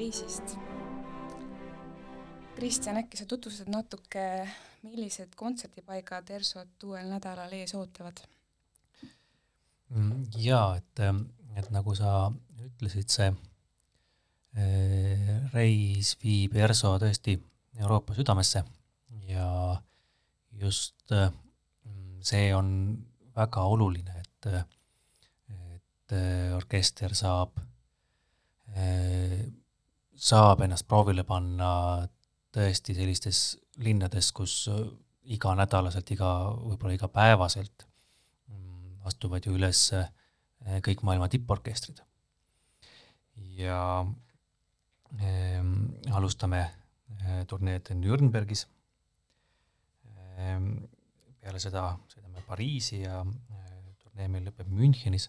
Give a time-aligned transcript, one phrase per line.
[0.00, 0.56] Reisist.
[2.56, 4.22] Kristjan, äkki sa tutvustad natuke,
[4.84, 8.22] millised kontserdipaigad ERSO-t uuel nädalal ees ootavad?
[9.90, 11.02] Mm, jaa, et,
[11.60, 12.30] et nagu sa
[12.64, 13.28] ütlesid, see
[14.56, 17.36] eh, reis viib ERSO tõesti
[17.80, 18.64] Euroopa südamesse
[19.28, 19.48] ja
[20.60, 22.72] just mm, see on
[23.36, 24.52] väga oluline, et,
[25.76, 26.20] et
[26.56, 27.56] orkester saab,
[30.20, 31.70] saab ennast proovile panna
[32.52, 33.40] tõesti sellistes
[33.80, 34.66] linnades, kus
[35.30, 37.86] iganädalaselt, iga, võib-olla igapäevaselt
[39.08, 39.86] astuvad ju üles
[40.84, 42.02] kõik maailma tipporkestrid.
[43.56, 44.04] ja
[45.20, 45.64] äh,
[46.12, 46.66] alustame
[47.48, 48.66] turneed Nürnbergis
[50.40, 50.72] Ehm,
[51.40, 53.70] peale seda sõidame Pariisi ja äh,
[54.00, 55.28] turnee meil lõpeb Münchenis.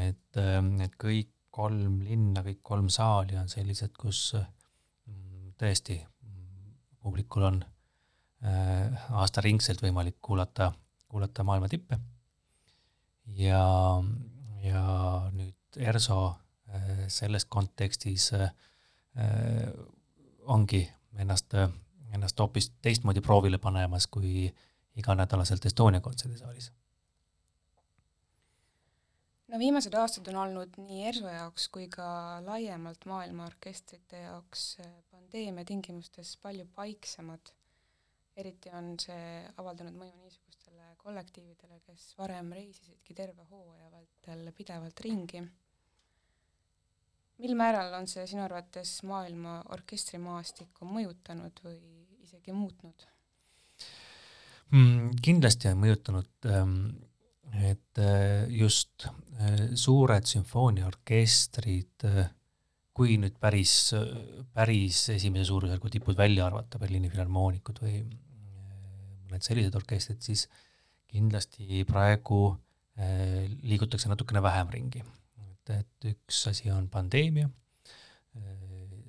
[0.00, 6.72] et, ähm, et kõik kolm linna, kõik kolm saali on sellised, kus mm, tõesti mm,
[7.04, 10.72] publikul on äh, aastaringselt võimalik kuulata,
[11.08, 11.98] kuulata maailma tippe.
[13.38, 13.62] ja,
[14.64, 14.84] ja
[15.32, 18.32] nüüd ERSO äh, selles kontekstis
[20.50, 20.80] ongi
[21.22, 21.54] ennast
[22.14, 24.46] ennast hoopis teistmoodi proovile panemas kui
[24.96, 26.72] iganädalaselt Estonia kontserdisaalis?
[29.54, 32.06] No viimased aastad on olnud nii ERSO jaoks kui ka
[32.42, 37.54] laiemalt maailma orkestrite jaoks eh, pandeemia tingimustes palju paiksemad.
[38.36, 39.26] eriti on see
[39.62, 45.44] avaldanud mõju niisugustele kollektiividele, kes varem reisisidki terve hooaja vältel pidevalt ringi
[47.38, 51.78] mil määral on see sinu arvates maailma orkestrimaastikku mõjutanud või
[52.26, 53.06] isegi muutnud
[54.70, 55.16] mm,?
[55.22, 56.78] kindlasti on mõjutanud, ähm,
[57.62, 62.26] et äh, just äh, suured sümfooniaorkestrid, äh,
[62.94, 63.90] kui nüüd päris,
[64.54, 68.04] päris esimese suurusjärgu tipud välja arvata, Berliini Filharmoonikud või
[69.26, 70.46] mõned sellised orkestrid, siis
[71.10, 72.52] kindlasti praegu
[73.66, 75.02] liigutakse natukene vähem ringi.
[75.42, 77.48] et, et üks asi on pandeemia,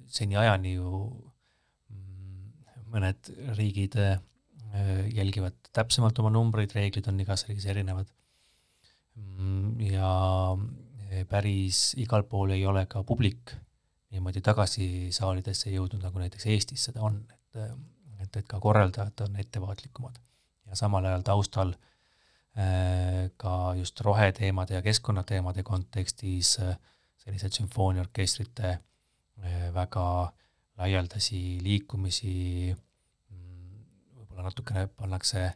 [0.09, 1.03] seniajani ju
[2.89, 3.99] mõned riigid
[5.13, 8.09] jälgivad täpsemalt oma numbreid, reeglid on igas riigis erinevad.
[9.15, 10.09] Mm, ja
[11.11, 13.55] äh, päris igal pool ei ole ka publik
[14.11, 17.73] niimoodi tagasi saalidesse jõudnud, nagu näiteks Eestis seda on, et, äh,
[18.23, 20.19] et, et ka korraldajad on ettevaatlikumad.
[20.65, 21.75] ja samal ajal taustal
[23.37, 26.53] ka just roheteemade ja keskkonnateemade kontekstis
[27.19, 28.71] sellised sümfooniaorkestrite
[29.75, 30.05] väga
[30.79, 32.75] laialdasi liikumisi
[34.35, 35.53] võib-olla natukene pannakse eh,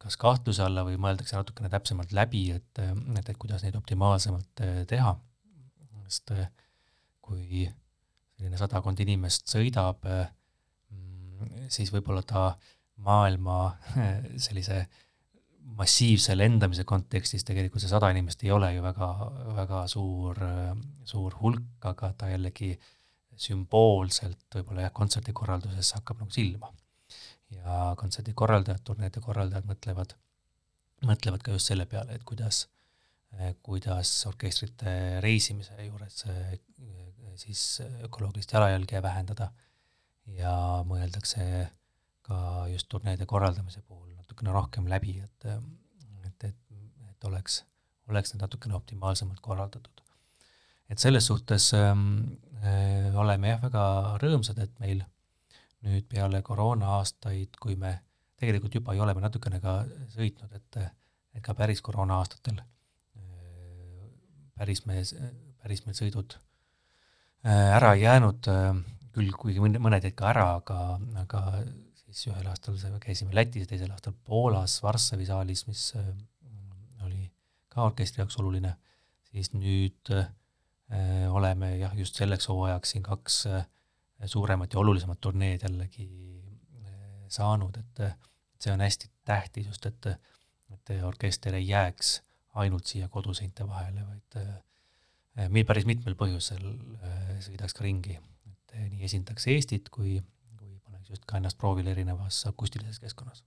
[0.00, 4.82] kas kahtluse alla või mõeldakse natukene täpsemalt läbi, et, et, et kuidas neid optimaalsemalt eh,
[4.90, 5.14] teha.
[6.04, 6.34] sest
[7.24, 7.64] kui
[8.36, 10.04] selline sadakond inimest sõidab,
[11.72, 12.50] siis võib-olla ta
[13.04, 13.56] maailma
[14.46, 14.84] sellise
[15.78, 19.08] massiivse lendamise kontekstis tegelikult see sada inimest ei ole ju väga,
[19.56, 20.38] väga suur,
[21.08, 22.74] suur hulk, aga ta jällegi
[23.34, 26.70] sümboolselt võib-olla jah, kontserdikorralduses hakkab nagu silma
[27.50, 30.14] ja kontserdi korraldajad, turneede korraldajad mõtlevad,
[31.04, 32.64] mõtlevad ka just selle peale, et kuidas,
[33.62, 36.58] kuidas orkestrite reisimise juures eh,
[37.36, 39.50] siis ökoloogilist jalajälge vähendada
[40.38, 40.54] ja
[40.86, 41.68] mõeldakse
[42.24, 42.38] ka
[42.72, 45.46] just turneede korraldamise puhul natukene rohkem läbi, et,
[46.24, 46.56] et, et,
[47.10, 47.62] et oleks,
[48.08, 50.00] oleks need natukene optimaalsemalt korraldatud.
[50.88, 53.84] et selles suhtes äh, oleme jah, väga
[54.22, 55.04] rõõmsad, et meil
[55.84, 57.98] nüüd peale koroona aastaid, kui me
[58.40, 59.82] tegelikult juba ju oleme natukene ka
[60.14, 60.78] sõitnud, et,
[61.34, 62.62] et ka päris koroona aastatel
[64.58, 65.00] päris me,
[65.62, 66.36] päris meil sõidud
[67.46, 68.70] äh, ära ei jäänud, äh,
[69.14, 70.78] küll kuigi mõned jäid ka ära, aga,
[71.22, 71.42] aga
[72.04, 76.08] siis ühel aastal käisime Lätis, teisel aastal Poolas, Varssavi saalis, mis äh,
[77.06, 77.28] oli
[77.72, 78.76] ka orkestri jaoks oluline,
[79.30, 80.14] siis nüüd
[81.34, 83.64] oleme jah, just selleks hooajaks siin kaks äh,
[84.26, 88.04] suuremad ja olulisemad turneed jällegi eh, saanud, et
[88.60, 90.06] see on hästi tähtis just, et,
[90.72, 92.20] et orkester ei jääks
[92.54, 94.38] ainult siia koduseinte vahele, vaid
[95.50, 98.18] meil päris mitmel põhjusel eh, sõidaks ka ringi,
[98.50, 100.20] et nii esindaks Eestit kui,
[100.58, 103.42] kui paneks just ka ennast proovile erinevas akustilises keskkonnas.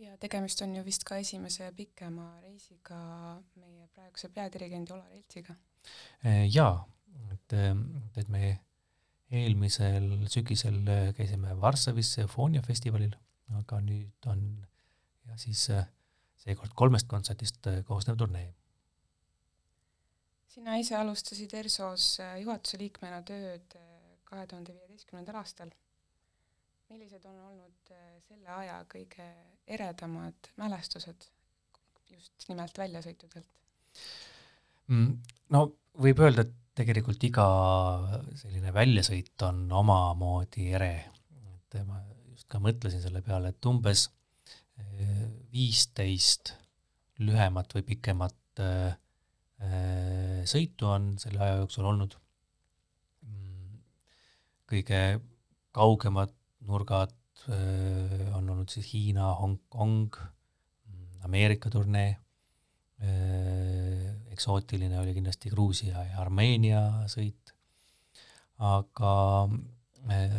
[0.00, 3.00] ja tegemist on ju vist ka esimese pikema reisiga
[3.60, 5.54] meie praeguse peadirigendi Olar Eltsiga.
[6.24, 6.86] Eh, jaa,
[7.32, 7.54] et,
[8.16, 8.58] et me
[9.30, 13.12] eelmisel sügisel äh, käisime Varssavis Sümfoonia festivalil,
[13.60, 14.42] aga nüüd on
[15.28, 15.86] ja siis äh,
[16.42, 18.48] seekord kolmest kontserdist äh, koosnev turnee.
[20.50, 23.76] sina ise alustasid ERSO-s juhatuse liikmena tööd
[24.26, 25.70] kahe tuhande viieteistkümnendal aastal.
[26.90, 27.92] millised on olnud
[28.26, 29.28] selle aja kõige
[29.66, 31.28] eredamad mälestused
[32.10, 33.46] just nimelt väljasõitudelt?
[34.90, 35.20] Mm,
[35.54, 35.60] no
[36.02, 37.46] võib öelda, et tegelikult iga
[38.38, 40.94] selline väljasõit on omamoodi ere.
[41.50, 44.06] et ma just ka mõtlesin selle peale, et umbes
[44.80, 46.54] eh, viisteist
[47.20, 48.96] lühemat või pikemat eh,
[49.60, 52.16] eh, sõitu on selle aja jooksul olnud.
[54.70, 55.18] Kõige
[55.74, 56.30] kaugemad
[56.62, 57.16] nurgad
[57.50, 60.14] on olnud siis Hiina, Hongkong,
[61.26, 62.12] Ameerika turnee
[64.34, 67.52] eksootiline oli kindlasti Gruusia ja Armeenia sõit,
[68.62, 69.14] aga
[70.12, 70.36] eh,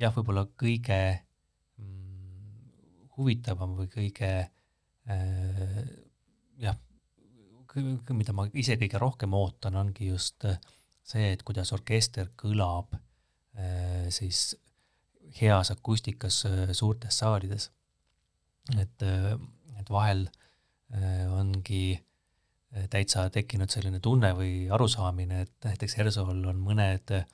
[0.00, 1.00] jah, võib-olla kõige
[1.80, 5.80] mm, huvitavam või kõige eh,
[6.62, 6.78] jah,
[8.16, 10.48] mida ma ise kõige rohkem ootan, ongi just
[11.06, 14.54] see, et kuidas orkester kõlab eh, siis
[15.40, 17.70] heas akustikas suurtes saalides.
[18.80, 20.24] et, et vahel
[21.34, 21.98] ongi
[22.90, 27.26] täitsa tekkinud selline tunne või arusaamine, et näiteks Hersol on mõned äh,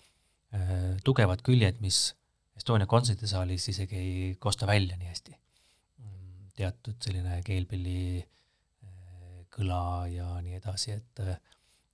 [1.04, 2.12] tugevad küljed, mis
[2.56, 5.38] Estonia kontserdisaalis isegi ei kosta välja nii hästi.
[6.52, 11.22] teatud selline keelpilli äh, kõla ja nii edasi, et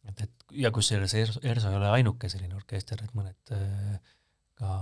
[0.09, 3.99] et, et ja kusjuures Erso ei ole ainuke selline orkester, et mõned äh,
[4.59, 4.73] ka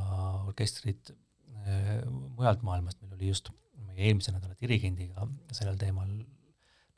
[0.47, 3.53] orkestrid äh, mujalt maailmast, meil oli just
[3.87, 6.09] meie eelmise nädala dirigendiga sellel teemal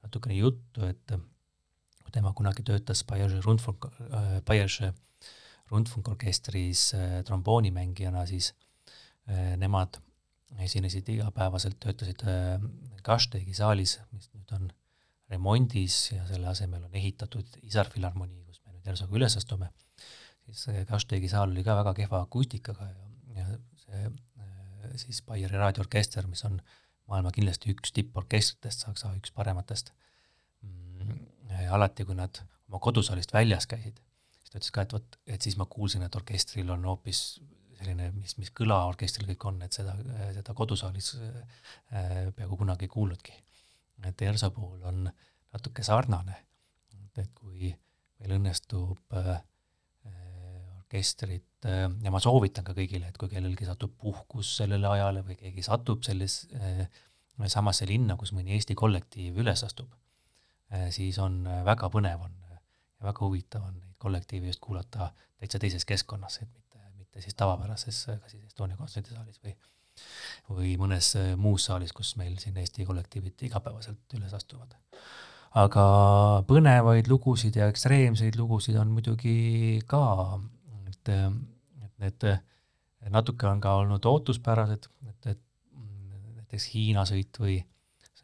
[0.04, 1.18] natukene juttu, et
[2.14, 4.92] tema kunagi töötas Bayer'e Rundfunk äh,, Bayer'e
[5.70, 8.54] Rundfunkorkestris äh, tromboonimängijana, siis
[9.28, 10.00] äh, nemad
[10.64, 12.62] esinesid igapäevaselt, töötasid äh,
[13.04, 14.70] Gastegi saalis, mis nüüd on
[15.28, 19.70] remondis ja selle asemel on ehitatud Isar Filharmonie, kus me nüüd järsku üles astume,
[20.46, 23.46] siis äh, Gastegi saal oli ka väga kehva akustikaga ja, ja
[23.84, 26.60] see äh, siis Bayeri raadioorkester, mis on
[27.08, 29.92] maailma kindlasti üks tipporkestritest, Saksa üks parematest.
[29.92, 30.07] mm,,
[31.66, 34.00] alati, kui nad oma kodusaalist väljas käisid,
[34.38, 37.22] siis ta ütles ka, et vot, et siis ma kuulsin, et orkestril on hoopis
[37.78, 39.94] selline, mis, mis kõla orkestril kõik on, et seda,
[40.36, 43.36] seda kodusaalis äh, peaaegu kunagi ei kuulnudki.
[44.06, 45.08] et ERSA puhul on
[45.52, 46.36] natuke sarnane,
[47.18, 47.72] et kui
[48.20, 49.38] meil õnnestub äh,
[50.78, 55.38] orkestrit äh, ja ma soovitan ka kõigile, et kui kellelgi satub puhkus sellele ajale või
[55.38, 56.86] keegi satub selles äh,
[57.46, 60.07] samasse linna, kus mõni Eesti kollektiiv üles astub Äh,
[60.90, 62.60] siis on äh, väga põnev on äh,
[63.00, 67.36] ja väga huvitav on neid kollektiive just kuulata täitsa teises keskkonnas, et mitte, mitte siis
[67.38, 69.56] tavapärases, kas siis Estonia kontserdisaalis või
[70.54, 71.08] või mõnes
[71.42, 74.76] muus saalis, kus meil siin Eesti kollektiivid igapäevaselt üles astuvad.
[75.58, 75.84] aga
[76.46, 80.38] põnevaid lugusid ja ekstreemseid lugusid on muidugi ka,
[80.86, 82.28] et, et need
[83.10, 85.42] natuke on ka olnud ootuspärased, et, et
[86.36, 87.58] näiteks Hiina sõit või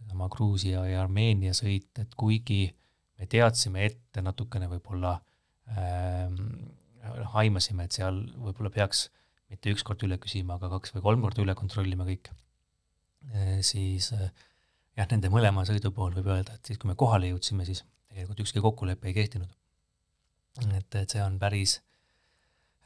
[0.04, 2.68] seesama Gruusia ja Armeenia sõit, et kuigi
[3.18, 5.16] me teadsime ette natukene võib-olla
[5.73, 6.38] ähm,
[7.34, 9.08] aimasime, et seal võib-olla peaks
[9.50, 12.30] mitte üks kord üle küsima, aga kaks või kolm korda üle kontrollima kõik
[13.32, 14.30] e,, siis äh,
[14.99, 18.44] jah, nende mõlema sõidu puhul võib öelda, et siis, kui me kohale jõudsime, siis tegelikult
[18.44, 19.50] ükski kokkulepe ei kehtinud.
[20.70, 21.78] et, et see on päris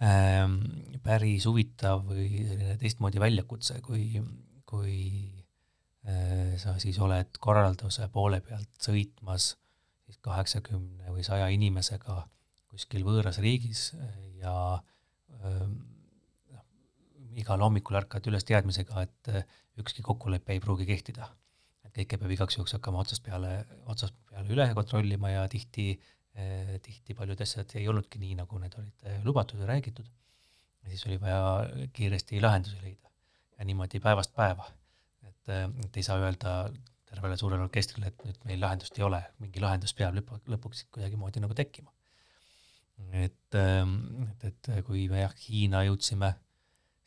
[0.05, 0.61] ähm,,
[1.05, 4.23] päris huvitav või selline teistmoodi väljakutse, kui,
[4.69, 5.38] kui Äh,
[6.57, 9.51] sa siis oled korralduse poole pealt sõitmas
[10.09, 12.23] siis kaheksakümne või saja inimesega
[12.69, 14.13] kuskil võõras riigis äh,
[14.43, 14.55] ja
[15.43, 15.75] ähm,
[16.53, 16.65] noh,
[17.41, 21.29] igal hommikul ärkad üles teadmisega, et äh, ükski kokkulepe ei pruugi kehtida.
[21.85, 23.53] et kõike peab igaks juhuks hakkama otsast peale,
[23.87, 25.91] otsast peale üle kontrollima ja tihti
[26.85, 30.07] tihti paljud asjad ei olnudki nii, nagu need olid lubatud ja räägitud.
[30.85, 33.11] ja siis oli vaja kiiresti lahendusi leida
[33.59, 34.69] ja niimoodi päevast päeva
[35.53, 36.55] et, et ei saa öelda
[37.09, 41.43] tervele suurele orkestrile, et nüüd meil lahendust ei ole, mingi lahendus peab lõpu, lõpuks kuidagimoodi
[41.43, 41.93] nagu tekkima.
[43.15, 46.33] et, et, et kui me jah, Hiina jõudsime,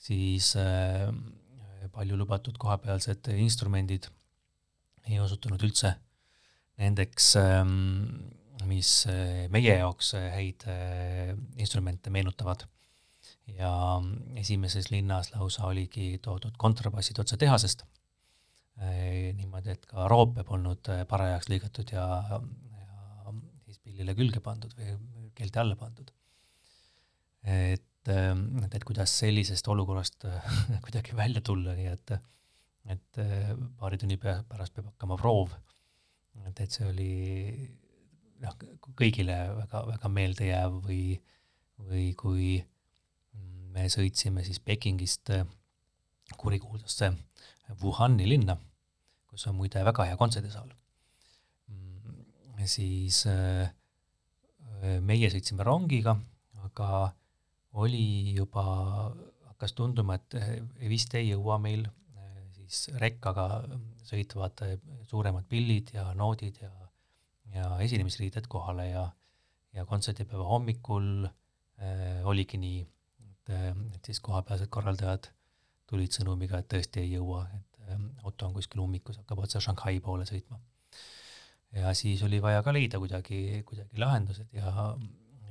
[0.02, 1.10] siis äh,
[1.94, 4.08] palju lubatud kohapealsed instrumendid
[5.10, 5.96] ei osutunud üldse
[6.82, 7.66] nendeks äh,,
[8.70, 8.92] mis
[9.54, 12.68] meie jaoks häid äh, instrumente meenutavad.
[13.52, 13.72] ja
[14.40, 18.01] esimeses linnas lausa oligi toodud kontrabassid otse tehasest Äh,
[19.38, 23.34] niimoodi, et ka roope polnud äh, parajaks lõigatud ja, ja
[23.68, 24.96] siis pillile külge pandud või
[25.38, 26.12] keelte alla pandud.
[27.44, 30.26] et, ähm, et, et kuidas sellisest olukorrast
[30.86, 32.16] kuidagi välja tulla, nii et,
[32.96, 35.54] et äh, paari tunni pärast peab hakkama proov.
[36.48, 37.12] et, et see oli
[38.42, 38.58] noh,
[38.98, 41.06] kõigile väga, väga meeldejääv või,
[41.78, 42.54] või kui
[43.72, 45.30] me sõitsime siis Pekingist
[46.38, 47.12] kurikuulsasse
[47.82, 48.58] Wuhani linna,
[49.30, 50.70] kus on muide väga hea kontserdisaal,
[52.70, 53.24] siis
[55.02, 56.14] meie sõitsime rongiga,
[56.68, 56.90] aga
[57.82, 58.66] oli juba,
[59.54, 60.36] hakkas tunduma, et
[60.92, 61.88] vist ei jõua meil
[62.72, 63.48] siis rekkaga
[64.08, 64.64] sõitvad
[65.10, 66.72] suuremad pillid ja noodid ja,
[67.56, 69.06] ja esinemisriided kohale ja,
[69.76, 72.82] ja kontserdipäeva hommikul äh, oligi nii,
[73.28, 73.54] et,
[73.96, 75.32] et siis kohapealsed korraldajad
[75.92, 80.00] tulid sõnumiga, et tõesti ei jõua, et äh, auto on kuskil ummikus, hakkab otse Shanghai
[80.04, 80.60] poole sõitma.
[81.76, 84.72] ja siis oli vaja ka leida kuidagi, kuidagi lahendused ja,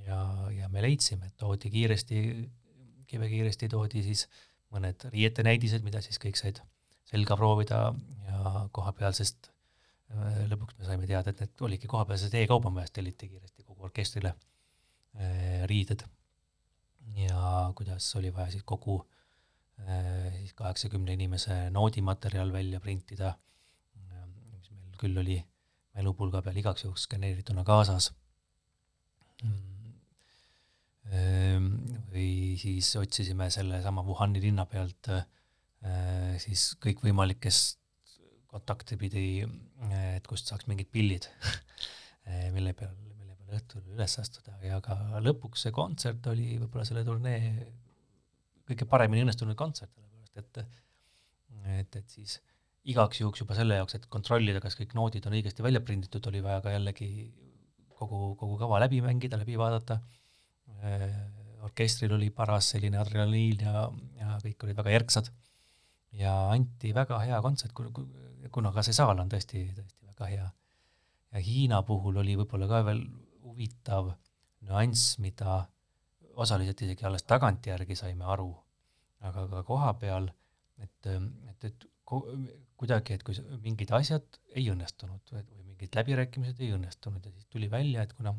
[0.06, 0.18] ja,
[0.56, 2.18] ja me leidsime, toodi kiiresti,
[3.08, 4.26] kibekiiresti toodi siis
[4.72, 6.60] mõned riietenäidised, mida siis kõik said
[7.10, 7.80] selga proovida
[8.28, 13.88] ja kohapealsest äh, lõpuks me saime teada, et need olidki kohapealsest e-kaubamajast telliti kiiresti kogu
[13.88, 16.04] orkestrile äh, riided.
[17.16, 19.19] ja kuidas oli vaja siis kogu äh,
[20.36, 23.32] siis kaheksakümne inimese noodimaterjal välja printida,
[24.52, 25.38] mis meil küll oli
[25.96, 28.12] mälupulga peal igaks juhuks skaneerituna kaasas.
[31.10, 35.24] või siis otsisime sellesama Wuhani linna pealt äh,
[35.80, 37.78] Äh, siis kõikvõimalikest
[38.50, 41.24] kontakte pidi, äh, et kust saaks mingid pillid
[42.28, 46.84] äh, mille peal, mille peal õhtul üles astuda ja ka lõpuks see kontsert oli võib-olla
[46.84, 47.38] selle turnee
[48.70, 50.62] kõige paremini õnnestunud kontsert, sellepärast et
[51.80, 52.38] et, et siis
[52.90, 56.40] igaks juhuks juba selle jaoks, et kontrollida, kas kõik noodid on õigesti välja prinditud, oli
[56.42, 57.10] vaja ka jällegi
[57.98, 60.00] kogu, kogu kava läbi mängida, läbi vaadata
[61.66, 63.84] orkestril oli paras selline adrenaliin ja,
[64.20, 65.28] ja kõik olid väga erksad
[66.16, 67.74] ja anti väga hea kontsert,
[68.52, 70.46] kuna ka see saal on tõesti, tõesti väga hea.
[71.32, 73.04] ja Hiina puhul oli võib-olla ka veel
[73.44, 74.14] huvitav
[74.66, 75.60] nüanss, mida
[76.34, 78.50] osaliselt isegi alles tagantjärgi saime aru,
[79.26, 80.30] aga ka koha peal,
[80.80, 81.86] et, et, et
[82.80, 87.70] kuidagi, et kui mingid asjad ei õnnestunud või mingid läbirääkimised ei õnnestunud ja siis tuli
[87.70, 88.34] välja, et kuna,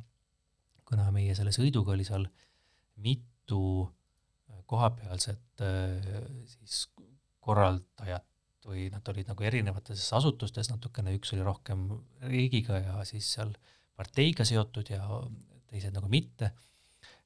[0.87, 2.27] kuna meie selle sõiduga oli seal
[3.01, 3.61] mitu
[4.71, 5.63] kohapealset
[6.55, 6.83] siis
[7.41, 8.27] korraldajat
[8.67, 11.87] või nad olid nagu erinevates asutustes natukene, üks oli rohkem
[12.29, 13.53] riigiga ja siis seal
[13.97, 15.01] parteiga seotud ja
[15.71, 16.51] teised nagu mitte,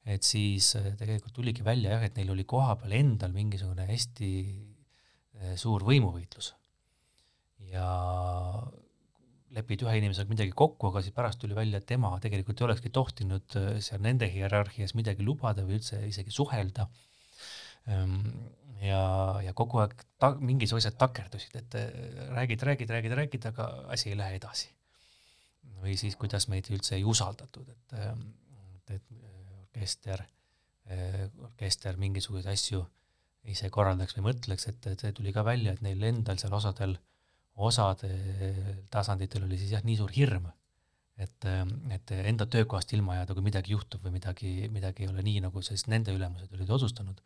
[0.06, 5.56] et siis äh, tegelikult tuligi välja jah, et neil oli kohapeal endal mingisugune hästi äh,
[5.60, 6.54] suur võimuvõitlus.
[7.72, 7.86] ja
[9.56, 12.92] lepid ühe inimesega midagi kokku, aga siis pärast tuli välja, et tema tegelikult ei olekski
[12.94, 16.86] tohtinud äh, seal nende hierarhias midagi lubada või üldse isegi suhelda
[17.90, 18.20] ehm,
[18.86, 19.02] ja,
[19.42, 21.78] ja kogu aeg ta-, mingisugused asjad takerdusid, et
[22.36, 24.70] räägid, räägid, räägid, räägid, aga asi ei lähe edasi.
[25.82, 28.22] või siis, kuidas meid üldse ei usaldatud, et, ähm,
[28.90, 29.04] et,
[29.76, 30.24] orkester,
[30.88, 32.86] äh, orkester mingisuguseid asju
[33.52, 36.96] ise korraldaks või mõtleks, et, et see tuli ka välja, et neil endal seal osadel,
[37.62, 38.16] osadel
[38.90, 40.48] tasanditel oli siis jah, nii suur hirm,
[41.22, 41.48] et,
[41.94, 45.62] et enda töökohast ilma jääda, kui midagi juhtub või midagi, midagi ei ole nii, nagu
[45.66, 47.22] siis nende ülemused olid otsustanud.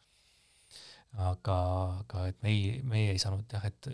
[1.29, 1.55] Aga,
[2.03, 3.87] aga et me ei, meie ei saanud jah, et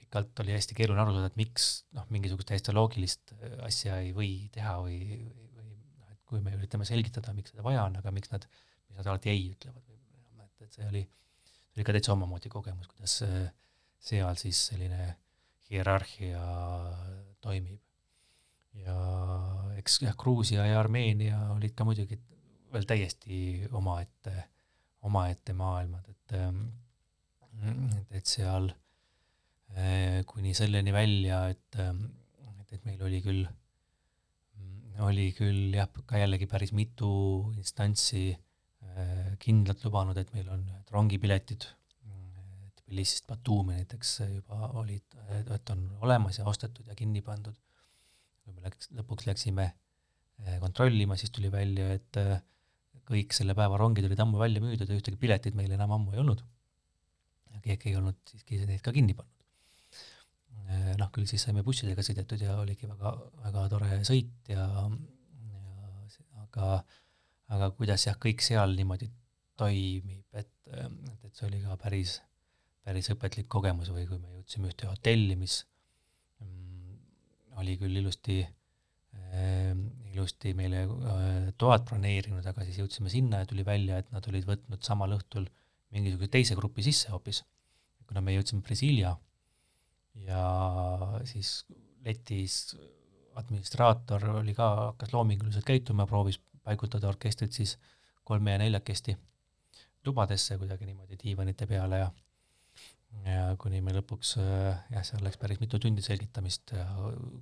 [0.00, 3.34] pikalt oli hästi keeruline aru saada, et miks noh, mingisugust täiesti loogilist
[3.66, 7.64] asja ei või teha või, või, või noh, et kui me üritame selgitada, miks seda
[7.66, 8.46] vaja on, aga miks nad,
[8.88, 10.00] miks nad alati ei ütlevad või
[10.44, 11.04] et, et see oli,
[11.46, 13.48] see oli ka täitsa omamoodi kogemus, kuidas äh,
[14.04, 15.14] seal siis selline
[15.70, 16.42] hierarhia
[17.44, 17.80] toimib.
[18.84, 18.96] ja
[19.78, 22.18] eks jah, Gruusia ja Armeenia olid ka muidugi
[22.74, 23.36] veel täiesti
[23.70, 24.34] omaette
[25.04, 26.64] omaette maailmad, et ähm,
[27.64, 28.70] et, et seal
[29.76, 33.44] äh, kuni selleni välja, et, et, et meil oli küll,
[35.02, 37.08] oli küll jah, ka jällegi päris mitu
[37.56, 40.62] instantsi äh, kindlalt lubanud, et meil on
[40.94, 41.66] rongipiletid
[42.84, 47.56] Tbilisist Batumi näiteks juba olid, et on olemas ja ostetud ja kinni pandud.
[48.44, 52.18] kui me läks, lõpuks läksime äh, kontrollima, siis tuli välja, et
[53.08, 56.20] kõik selle päeva rongid olid ammu välja müüdud ja ühtegi piletit meil enam ammu ei
[56.22, 56.44] olnud.
[57.64, 59.43] keegi ei olnud siiski neid ka kinni pannud.
[60.64, 63.12] Äh, noh, küll siis saime bussidega sõidetud ja oligi väga,
[63.44, 65.64] väga tore sõit ja, ja
[66.44, 66.68] aga,
[67.52, 69.10] aga kuidas jah, kõik seal niimoodi
[69.60, 72.16] toimib, et, et, et see oli ka päris,
[72.86, 75.60] päris õpetlik kogemus või kui me jõudsime ühte hotelli, mis
[76.40, 76.96] mm,
[77.60, 79.76] oli küll ilusti äh,
[80.14, 84.48] ilusti meile äh, toad broneerinud, aga siis jõudsime sinna ja tuli välja, et nad olid
[84.48, 85.50] võtnud samal õhtul
[85.94, 87.44] mingisuguse teise grupi sisse hoopis.
[88.08, 89.14] kuna me jõudsime Brasiilia
[90.14, 90.44] ja
[91.24, 91.64] siis
[92.04, 92.76] letis
[93.34, 97.78] administraator oli ka, hakkas loominguliselt käituma, proovis paigutada orkestrit siis
[98.24, 99.16] kolme ja neljakesti
[100.04, 102.12] tubadesse kuidagi niimoodi diivanite peale ja
[103.24, 106.86] ja kuni me lõpuks jah, seal läks päris mitu tundi selgitamist ja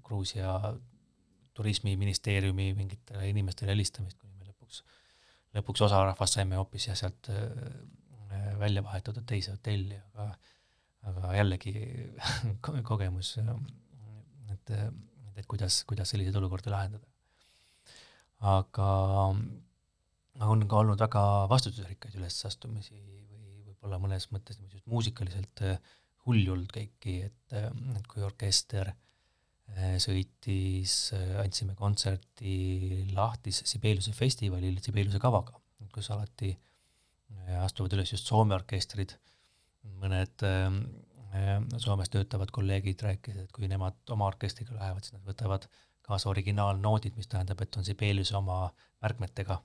[0.05, 0.53] Gruusia
[1.57, 4.83] turismiministeeriumi mingitele inimestele helistamist, kuni me lõpuks,
[5.57, 10.31] lõpuks osa rahvast saime hoopis jah, sealt äh, välja vahetatud teise hotelli, aga
[11.11, 11.73] aga jällegi
[12.91, 13.35] kogemus,
[14.53, 14.75] et,
[15.37, 17.07] et kuidas, kuidas selliseid olukordi lahendada.
[18.53, 18.89] aga
[20.47, 25.65] on ka olnud väga vastutusrikkaid ülesastumisi või võib-olla mõnes mõttes niimoodi muusikaliselt
[26.27, 27.57] hullult käiki, et,
[27.99, 28.93] et kui orkester
[29.73, 35.57] Äh, sõitis, äh, andsime kontserti lahtis Sibeliuse festivalil Sibeliuse kavaga,
[35.95, 36.53] kus alati
[37.63, 39.15] astuvad üles just Soome orkestrid,
[40.03, 40.45] mõned
[41.81, 45.65] Soomes töötavad kolleegid rääkisid, et kui nemad oma orkestriga lähevad, siis nad võtavad
[46.05, 48.67] kaasa originaalnoodid, mis tähendab, et on Sibeliuse oma
[49.03, 49.57] märkmetega.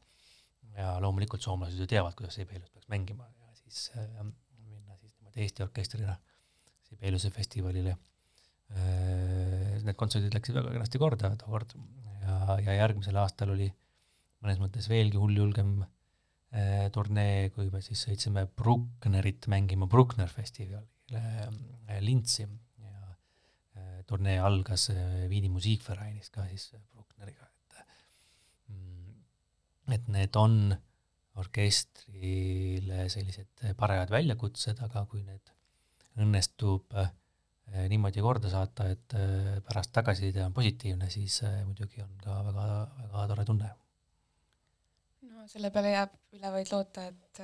[0.77, 5.65] Ja loomulikult soomlased ju teavad, kuidas Sibelius peaks mängima ja siis minna siis niimoodi Eesti
[5.65, 6.15] orkestrina
[6.87, 7.97] Sibeliuse festivalile.
[8.71, 11.73] Äh, need kontserdid läksid väga kenasti korda tookord
[12.27, 13.69] ja, ja järgmisel aastal oli
[14.43, 15.91] mõnes mõttes veelgi hulljulgem eh,
[16.95, 23.11] turnee, kui me siis sõitsime Brucknerit mängima Bruckner festivalile eh, Lintsi ja
[23.75, 27.81] eh, turnee algas eh, Viini musikverainis ka siis Bruckneriga, et
[28.71, 30.57] mm, et need on
[31.37, 35.51] orkestrile sellised parajad väljakutsed, aga kui need
[36.17, 37.11] õnnestub eh,
[37.67, 42.37] Eh, niimoodi korda saata, et eh, pärast tagasiside on positiivne, siis eh, muidugi on ka
[42.45, 42.67] väga,
[43.01, 43.71] väga tore tunne.
[45.47, 47.41] No selle peale jääb üle vaid loota, et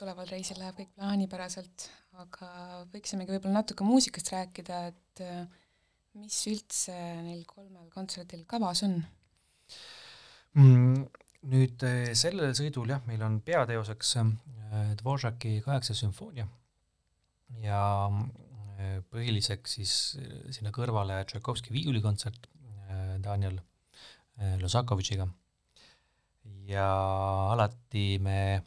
[0.00, 1.86] tuleval reisil läheb kõik plaanipäraselt,
[2.18, 2.48] aga
[2.90, 5.22] võiksimegi võib-olla natuke muusikast rääkida, et
[6.18, 8.98] mis üldse neil kolmel kontserdil kavas on?
[10.58, 11.04] Mm,?
[11.44, 11.82] Nüüd
[12.16, 14.14] sellel sõidul jah, meil on peateoseks
[14.98, 16.46] Dvořáki kaheksas sümfoonia.
[17.60, 17.82] Ja
[19.12, 25.28] põhiliseks siis äh, sinna kõrvale Tšaikovski viiulikontsert äh, Daniel äh, Losakovitšiga
[26.68, 26.86] ja
[27.52, 28.62] alati me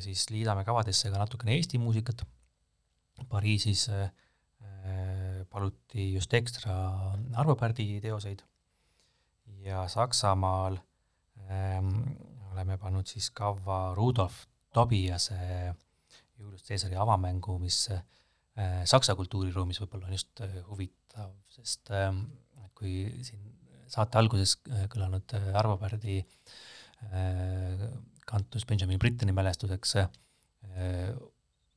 [0.00, 2.24] siis liidame kavadesse ka natukene Eesti muusikat.
[3.28, 3.88] Pariisis
[5.50, 6.74] paluti just ekstra
[7.40, 8.44] Arvo Pärdi teoseid
[9.64, 10.78] ja Saksamaal
[11.50, 11.90] ähm,
[12.52, 15.74] oleme pannud siis kavva Rudolf Tobiase
[16.38, 18.00] Julius Caesari avamängu, mis äh,
[18.58, 22.24] Äh, saksa kultuuriruumis võib-olla on just äh, huvitav, sest ähm,
[22.74, 23.44] kui siin
[23.86, 26.16] saate alguses äh, kõlanud Arvo Pärdi
[28.28, 29.94] kantus Benjamin Britteni mälestuseks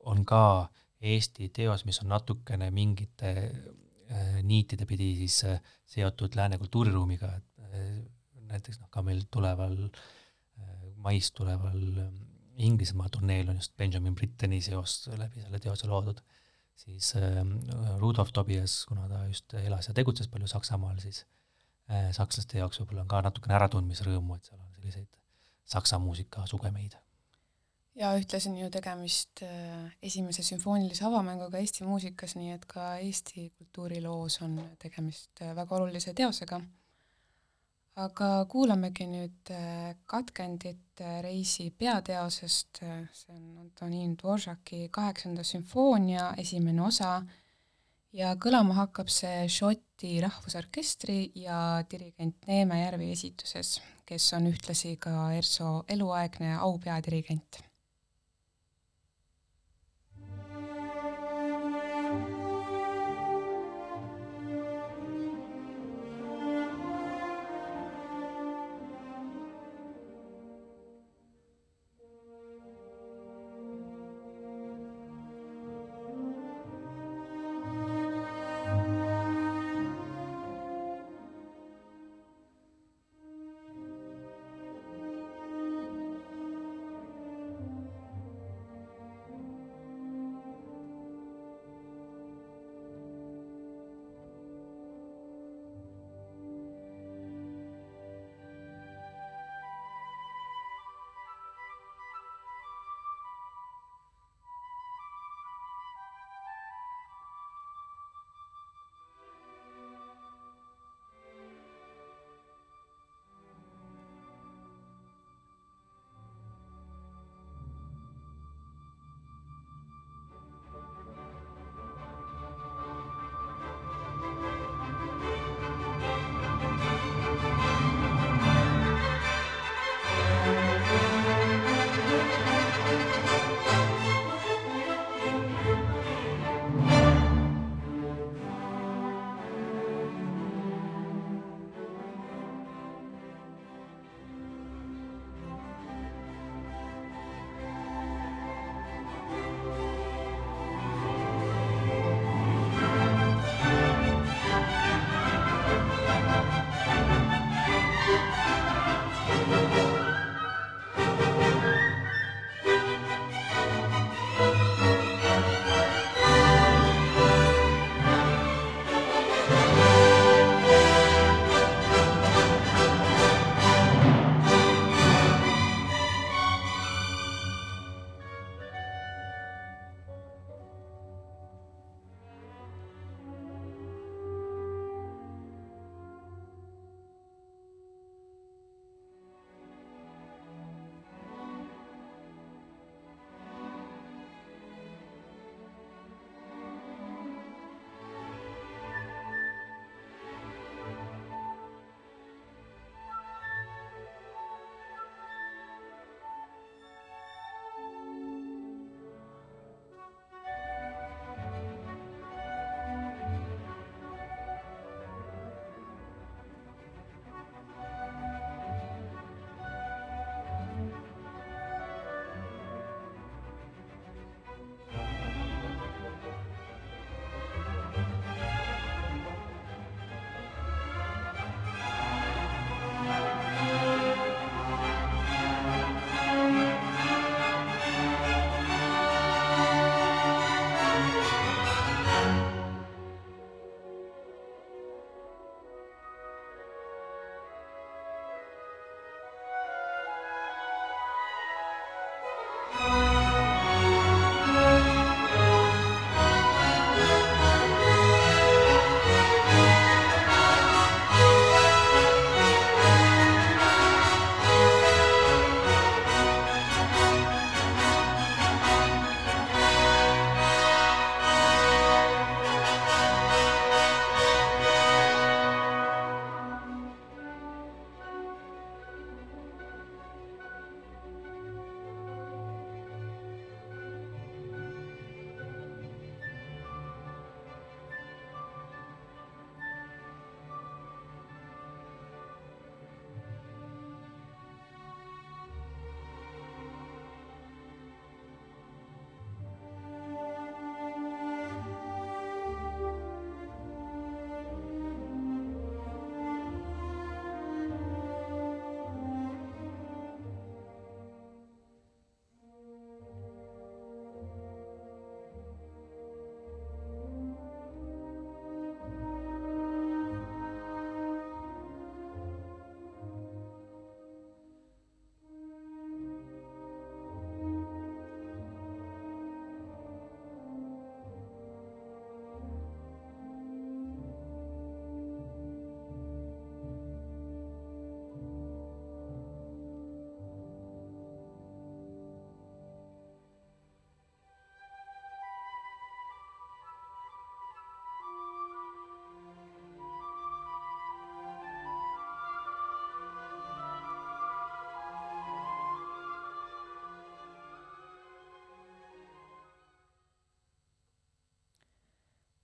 [0.00, 0.68] on ka
[1.02, 3.32] Eesti teos, mis on natukene mingite
[4.42, 5.40] niitide pidi siis
[5.88, 7.72] seotud lääne kultuuriruumiga, et
[8.52, 9.78] näiteks noh, ka meil tuleval,
[11.02, 11.80] mais tuleval
[12.62, 16.20] Inglismaa turneel on just Benjamin Britteni seos läbi selle teose loodud.
[16.82, 17.40] Siis äh,
[18.00, 21.22] Rudolf Tobias, kuna ta just elas ja tegutses palju Saksamaal, siis
[21.90, 25.22] äh, sakslaste jaoks võib-olla on ka natukene äratundmisrõõmu, et seal on selliseid
[25.64, 26.92] saksa muusika sugemeid.
[27.94, 33.50] ja ühtlasi on ju tegemist äh, esimese sümfoonilise avamänguga Eesti muusikas, nii et ka Eesti
[33.58, 36.60] kultuuriloos on tegemist äh, väga olulise teosega.
[38.00, 42.80] Aga kuulamegi nüüd äh, katkendit reisi peateosest,
[43.12, 47.18] see on Antonin Dvořáki kaheksanda sümfoonia esimene osa.
[48.12, 55.12] Ja kõlama hakkab see Šoti Rahvusorkestri ja dirigent Neeme Järvi esituses, kes on ühtlasi ka
[55.38, 57.62] ERSO eluaegne aupeadirigent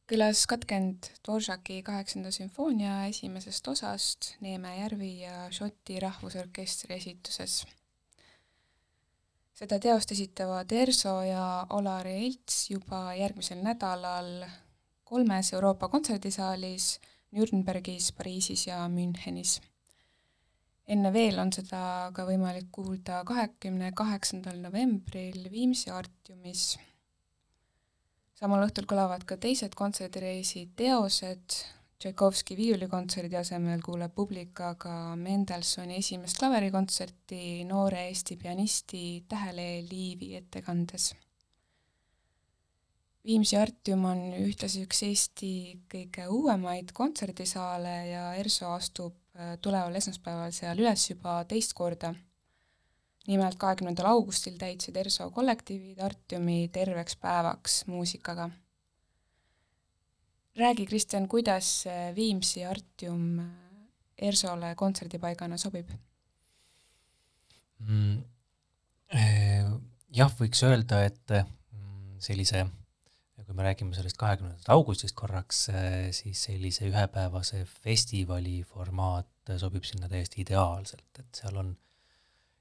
[0.09, 7.67] külas katkend Dvoržaki kaheksanda sümfoonia esimesest osast Neeme järvi ja Šoti Rahvusorkestri esituses.
[9.59, 14.47] seda teost esitavad Erso ja Olari Elts juba järgmisel nädalal
[15.05, 17.01] kolmes Euroopa kontserdisaalis
[17.37, 19.61] Nürnbergis, Pariisis ja Münchenis.
[20.87, 26.79] enne veel on seda ka võimalik kuulda kahekümne kaheksandal novembril Viimsi Artiumis
[28.39, 31.59] samal õhtul kõlavad ka teised kontserdireisi teosed,
[31.99, 41.09] Tšaikovski viiulikontserdi asemel kuuleb publik aga Mendelssohni esimest klaverikontserti noore Eesti pianisti Tähele Liivi ettekandes.
[43.27, 45.51] Viimsi Artium on ühtlasi üks Eesti
[45.91, 52.15] kõige uuemaid kontserdisaale ja ERSO astub äh, tuleval esmaspäeval seal üles juba teist korda
[53.29, 58.51] nimelt kahekümnendal augustil täitsid ERSO kollektiivid Artiumi terveks päevaks muusikaga.
[60.57, 63.41] räägi, Kristjan, kuidas Viimsi Artium
[64.19, 65.91] ERSO-le kontserdipaigana sobib
[67.79, 68.19] mm,?
[69.09, 69.65] Eh,
[70.13, 72.67] jah, võiks öelda, et mm, sellise,
[73.41, 80.11] kui me räägime sellest kahekümnendast augustist korraks, eh, siis sellise ühepäevase festivali formaat sobib sinna
[80.13, 81.73] täiesti ideaalselt, et seal on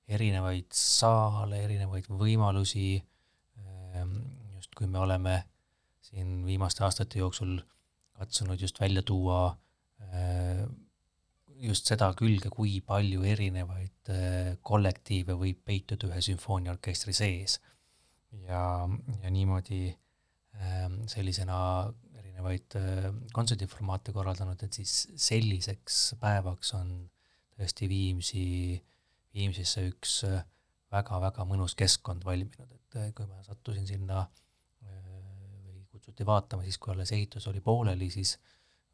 [0.07, 2.95] erinevaid saale, erinevaid võimalusi,
[3.59, 4.17] ehm,
[4.55, 5.37] just kui me oleme
[6.07, 7.57] siin viimaste aastate jooksul
[8.17, 9.41] katsunud just välja tuua
[10.07, 10.71] ehm,
[11.67, 17.59] just seda külge, kui palju erinevaid ehm, kollektiive võib peituda ühe sümfooniaorkestri sees.
[18.47, 18.61] ja,
[19.23, 19.95] ja niimoodi
[21.07, 21.57] sellisena
[22.17, 22.73] erinevaid
[23.33, 26.89] kontserdiformaate korraldanud, et siis selliseks päevaks on
[27.57, 28.96] tõesti Viimsi äh,
[29.37, 30.21] Viimsisse üks
[30.93, 34.99] väga-väga äh, mõnus keskkond valminud, et äh, kui ma sattusin sinna äh,
[35.65, 38.37] või kutsuti vaatama, siis kui alles ehitus oli pooleli, siis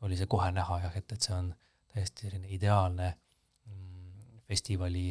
[0.03, 1.53] oli see kohe näha jah, et, et see on
[1.93, 5.07] täiesti selline ideaalne mm, festivali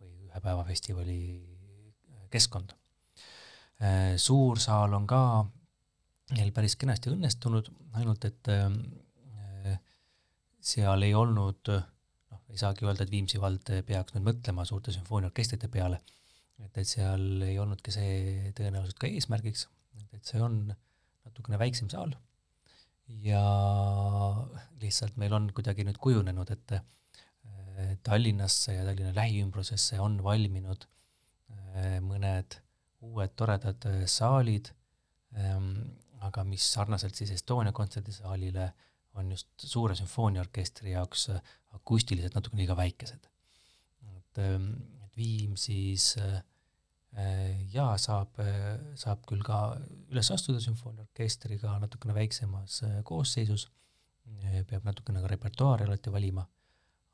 [0.00, 1.20] või ühe päeva festivali
[2.30, 2.74] keskkond.
[4.20, 5.20] Suur saal on ka
[6.36, 7.68] neil päris kenasti õnnestunud,
[7.98, 8.48] ainult et
[10.64, 11.70] seal ei olnud
[12.50, 16.00] ei saagi öelda, et Viimsi vald peaks nüüd mõtlema suurte sümfooniaorkestrite peale,
[16.62, 19.66] et, et seal ei olnudki see tõenäoliselt ka eesmärgiks,
[20.12, 22.14] et, see on natukene väiksem saal.
[23.22, 23.42] Ja
[24.82, 26.78] lihtsalt meil on kuidagi nüüd kujunenud, et
[28.02, 30.86] Tallinnasse ja Tallinna lähiümbrusesse on valminud
[31.76, 32.58] eh, mõned
[33.06, 34.70] uued toredad saalid,
[35.36, 35.70] ehm,
[36.24, 38.70] aga mis sarnaselt siis Estonia kontserdisaalile
[39.16, 41.28] on just suure sümfooniaorkestri jaoks
[41.76, 43.30] akustiliselt natuke liiga väikesed.
[44.16, 44.70] et, ähm,
[45.04, 46.42] et Viim siis äh,
[47.72, 48.36] jaa, saab,
[49.00, 49.60] saab küll ka
[50.10, 53.70] üles astuda sümfooniaorkestriga natukene väiksemas äh, koosseisus,
[54.68, 56.44] peab natukene ka repertuaari alati valima,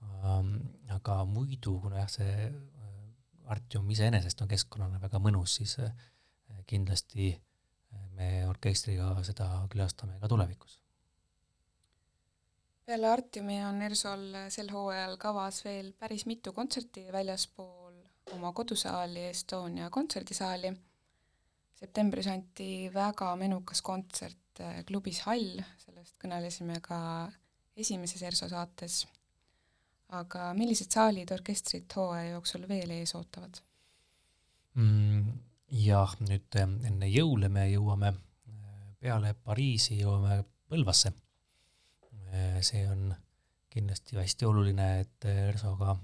[0.03, 0.57] ähm,
[0.91, 2.91] aga muidu, kuna jah, see äh,
[3.53, 5.75] Artium iseenesest on keskkonnana väga mõnus, siis
[6.71, 7.33] kindlasti
[8.17, 10.82] me orkestriga seda külastame ka tulevikus
[12.87, 17.95] peale Artiumi on ERSO-l sel hooajal kavas veel päris mitu kontserti väljaspool
[18.35, 20.73] oma kodusaali Estonia kontserdisaali.
[21.83, 26.99] septembris anti väga menukas kontsert äh, klubis Hall, sellest kõnelesime ka
[27.77, 29.07] esimeses ERSO saates.
[30.09, 33.63] aga millised saalid orkestrit hooaja jooksul veel ees ootavad
[34.75, 35.39] mm,?
[35.87, 41.13] jah, nüüd äh, enne jõule me jõuame äh, peale Pariisi, jõuame Põlvasse
[42.65, 43.15] see on
[43.73, 45.97] kindlasti hästi oluline, et ERSO-ga,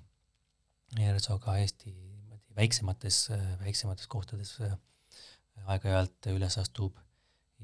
[1.00, 1.92] ERSO-ga Eesti
[2.56, 3.28] väiksemates,
[3.60, 4.74] väiksemates kohtades äh,
[5.68, 6.96] aeg-ajalt üles astub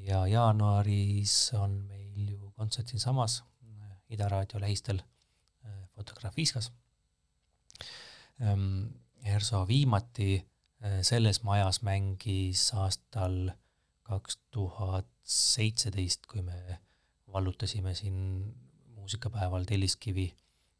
[0.06, 5.02] ja jaanuaris on meil ju kontsert siinsamas äh, Ida raadio lähistel
[5.94, 6.72] Fotograafiskas.
[8.42, 8.88] Ähm,
[9.24, 10.44] ERSO viimati
[11.06, 13.54] selles majas mängis aastal
[14.04, 16.80] kaks tuhat seitseteist, kui me
[17.34, 18.16] vallutasime siin
[18.94, 20.26] muusikapäeval Telliskivi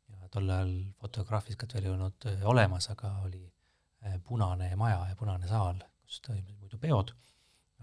[0.08, 5.16] ja tol ajal fotograafikat veel ei olnud äh, olemas, aga oli äh, punane maja ja
[5.18, 7.12] punane saal, kus toimusid muidu peod,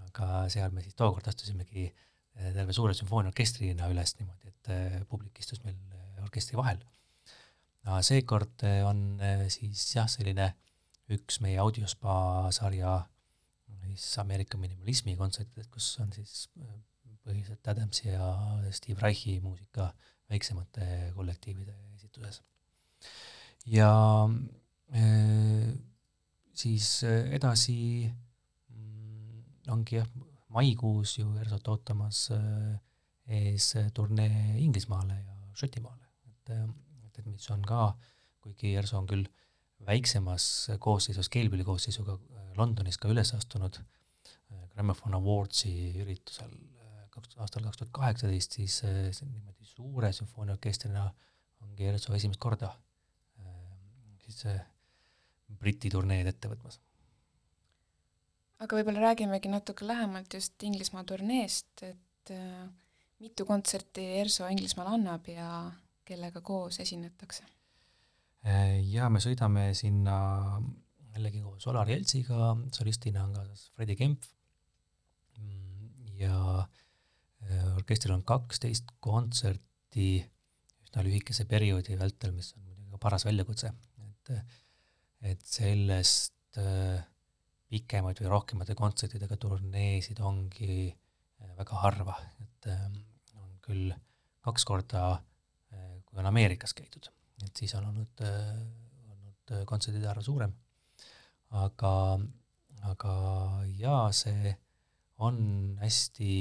[0.08, 5.62] aga seal me siis tookord astusimegi äh, terve suure sümfooniaorkestrina üles niimoodi, et publik istus
[5.66, 5.78] meil
[6.22, 6.82] orkestri vahel.
[8.06, 9.00] seekord on
[9.50, 10.52] siis jah, selline
[11.12, 12.14] üks meie audiospa
[12.54, 13.00] sarja
[13.98, 16.46] siis Ameerika minimalismi kontsertidest, kus on siis
[17.26, 18.28] põhiliselt Adamsi ja
[18.74, 19.92] Steve Reichi muusika
[20.32, 22.42] väiksemate kollektiivide esituses.
[23.66, 23.92] ja
[24.96, 25.74] äh,
[26.54, 28.10] siis edasi
[28.70, 29.44] mm,
[29.76, 30.08] ongi jah,
[30.50, 32.80] maikuus ju ERSO-t ootamas äh,
[33.28, 37.94] ees turnee Inglismaale ja Šotimaale, et, et, et mis on ka,
[38.42, 39.28] kuigi ERSO on küll
[39.86, 40.46] väiksemas
[40.80, 42.18] koosseisus, keelpilli koosseisuga
[42.58, 43.78] Londonis ka üles astunud
[44.74, 46.52] Gramophone Awardsi üritusel
[47.22, 48.82] kaks, aastal kaks tuhat kaheksateist, siis
[49.24, 51.10] niimoodi suure sümfooniaorkestrina
[51.62, 52.74] ongi ERSO esimest korda
[54.32, 56.80] siis Briti turneed ette võtmas.
[58.62, 62.68] aga võib-olla räägimegi natuke lähemalt just Inglismaa turneest, et äh,
[63.20, 65.72] mitu kontserti ERSO Inglismaal annab ja
[66.06, 67.44] kellega koos esinetakse?
[68.46, 70.18] Äh, jaa, me sõidame sinna
[71.16, 73.46] jällegi koos Olar Jeltsiga, solistina on ka
[73.76, 74.30] Fredi Kempf
[75.38, 76.81] mm, ja äh,
[77.76, 80.10] orkestril on kaksteist kontserti
[80.86, 83.72] üsna lühikese perioodi vältel, mis on muidugi ka paras väljakutse,
[84.08, 84.36] et
[85.22, 87.02] et sellest äh,
[87.72, 92.88] pikemaid või rohkemate kontsertidega turneesid ongi äh, väga harva, et äh,
[93.38, 93.92] on küll
[94.42, 95.22] kaks korda,
[95.72, 97.06] kui on Ameerikas käidud,
[97.46, 98.24] et siis on olnud,
[99.14, 100.52] olnud kontsertide arv suurem.
[101.62, 101.94] aga,
[102.90, 103.14] aga
[103.78, 104.56] jaa, see
[105.22, 105.38] on
[105.80, 106.34] hästi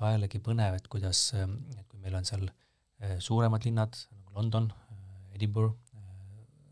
[0.00, 2.48] ka jällegi põnev, et kuidas, et kui meil on seal
[3.22, 4.70] suuremad linnad nagu London,
[5.36, 5.76] Edinburgh,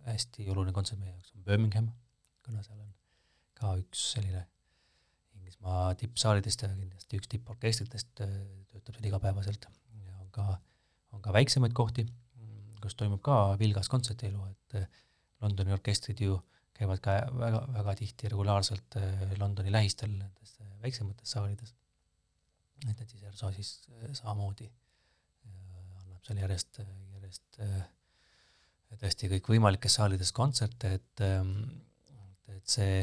[0.09, 1.91] hästi oluline kontsert meie jaoks on Birmingham,
[2.47, 2.93] kuna seal on
[3.59, 4.45] ka üks selline
[5.37, 10.47] Inglismaa tippsaalidest ja kindlasti üks tipporkestritest töötab seal igapäevaselt ja on ka,
[11.17, 12.07] on ka väiksemaid kohti,
[12.83, 14.79] kus toimub ka vilgas kontserdielu, et
[15.43, 16.39] Londoni orkestrid ju
[16.79, 18.99] käivad ka väga, väga tihti regulaarselt
[19.41, 21.75] Londoni lähistel nendes väiksemates saalides.
[22.87, 23.73] Et, et siis ERSO siis
[24.21, 24.69] samamoodi
[25.49, 26.83] annab seal järjest,
[27.17, 27.63] järjest
[28.97, 31.53] tõesti kõikvõimalikes saalides kontserte, et, ähm,
[32.55, 33.03] et see,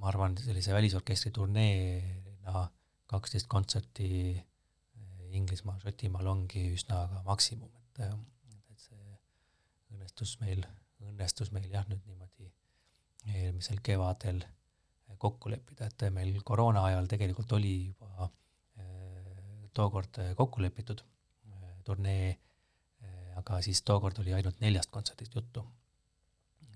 [0.00, 2.64] ma arvan, sellise välisorkestri turneena
[3.10, 9.18] kaksteist kontserti äh, Inglismaal, Šotimaal ongi üsna ka maksimum, et, et see
[9.94, 10.66] õnnestus meil,
[11.04, 12.50] õnnestus meil jah, nüüd niimoodi
[13.34, 14.42] eelmisel kevadel
[15.22, 18.32] kokku leppida, et meil koroona ajal tegelikult oli juba äh,
[19.74, 22.34] tookord kokku lepitud äh, turnee
[23.40, 25.64] aga siis tookord oli ainult neljast kontserdist juttu.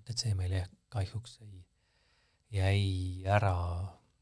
[0.09, 1.59] et, see meil jah, kahjuks ei,
[2.57, 3.57] jäi ära,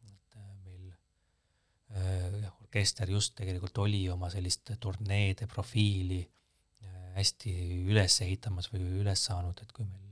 [0.08, 7.54] et äh, meil äh, jah, orkester just tegelikult oli oma sellist turneede profiili äh, hästi
[7.86, 10.05] üles ehitamas või üles saanud, et kui meil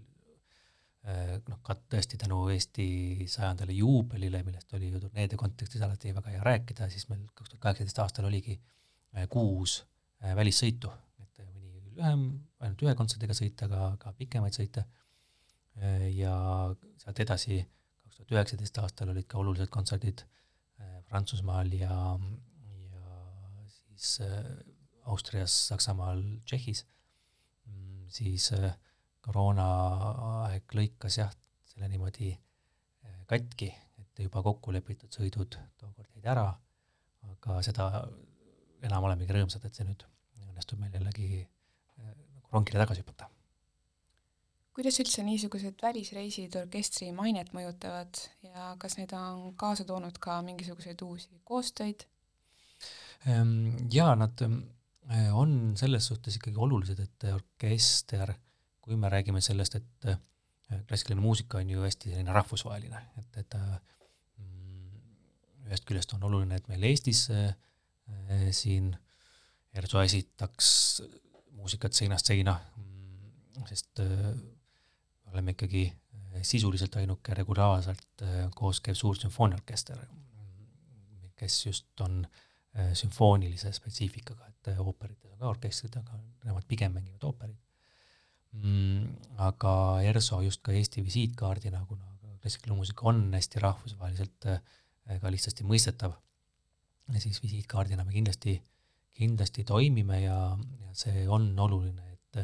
[1.04, 6.44] noh, ka tõesti tänu Eesti sajandale juubelile, millest oli ju turneede kontekstis alati väga hea
[6.46, 8.56] rääkida, siis meil kaks tuhat kaheksateist aastal oligi
[9.28, 9.82] kuus
[10.24, 10.88] välissõitu
[11.94, 12.24] lühem,
[12.62, 14.84] ainult ühe kontserdiga sõita, aga ka pikemaid sõite.
[16.14, 16.34] ja
[17.02, 17.58] sealt edasi,
[18.04, 21.96] kaks tuhat üheksateist aastal olid ka olulised kontserdid äh, Prantsusmaal ja,
[22.92, 23.16] ja
[23.74, 24.44] siis äh,
[25.10, 26.84] Austrias, Saksamaal, Tšehhis,
[27.66, 28.70] mm, siis äh,
[29.24, 31.32] koroonaaeg lõikas jah,
[31.72, 32.32] selle niimoodi
[33.30, 33.70] katki,
[34.02, 36.46] et juba kokku lepitud sõidud tookord jäid ära,
[37.32, 37.88] aga seda
[38.84, 40.04] enam olemegi rõõmsad, et see nüüd
[40.44, 41.44] õnnestub meil jällegi
[42.54, 43.30] rongile tagasi hüpata.
[44.74, 51.02] kuidas üldse niisugused välisreisid orkestri mainet mõjutavad ja kas need on kaasa toonud ka mingisuguseid
[51.06, 52.06] uusi koostöid?
[53.30, 58.34] Ehm, jaa, nad eh, on selles suhtes ikkagi olulised, et orkester,
[58.84, 60.20] kui me räägime sellest, et eh,
[60.88, 64.98] klassikaline muusika on ju hästi selline rahvusvaheline, et, et mm,
[65.68, 67.54] ühest küljest on oluline, et meil Eestis äh,
[68.52, 68.92] siin
[69.74, 70.68] ERSO esitaks
[71.64, 74.30] muusikat seinast seina, mm, sest äh,
[75.32, 80.04] oleme ikkagi äh, sisuliselt ainuke regulaarselt äh, koos käiv suur sümfooniaorkester,
[81.34, 82.24] kes just on
[82.98, 87.63] sümfoonilise spetsiifikaga, et ooperites on ka orkestrid, aga nemad pigem mängivad ooperit
[88.62, 89.08] mm,.
[89.36, 89.74] aga
[90.10, 92.04] ERSO just ka Eesti visiitkaardina, kuna
[92.42, 94.46] klassikaline muusika on hästi rahvusvaheliselt
[95.20, 96.12] ka lihtsasti mõistetav,
[97.18, 98.58] siis visiitkaardina me kindlasti
[99.14, 100.38] kindlasti toimime ja,
[100.82, 102.40] ja see on oluline, et,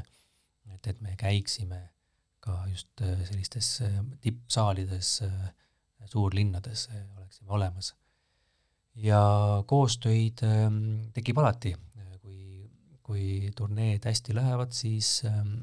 [0.74, 1.80] et, et me käiksime
[2.40, 5.20] ka just äh, sellistes äh, tippsaalides,
[6.10, 6.88] suurlinnades
[7.18, 7.94] oleksime olemas.
[8.94, 9.20] ja
[9.66, 11.74] koostöid ähm, tekib alati,
[12.22, 12.70] kui,
[13.02, 15.54] kui turneed hästi lähevad, siis ähm,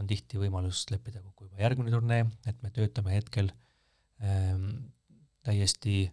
[0.00, 3.50] on tihti võimalus leppida kokku juba järgmine turnee, et me töötame hetkel
[4.24, 4.68] ähm,
[5.44, 6.06] täiesti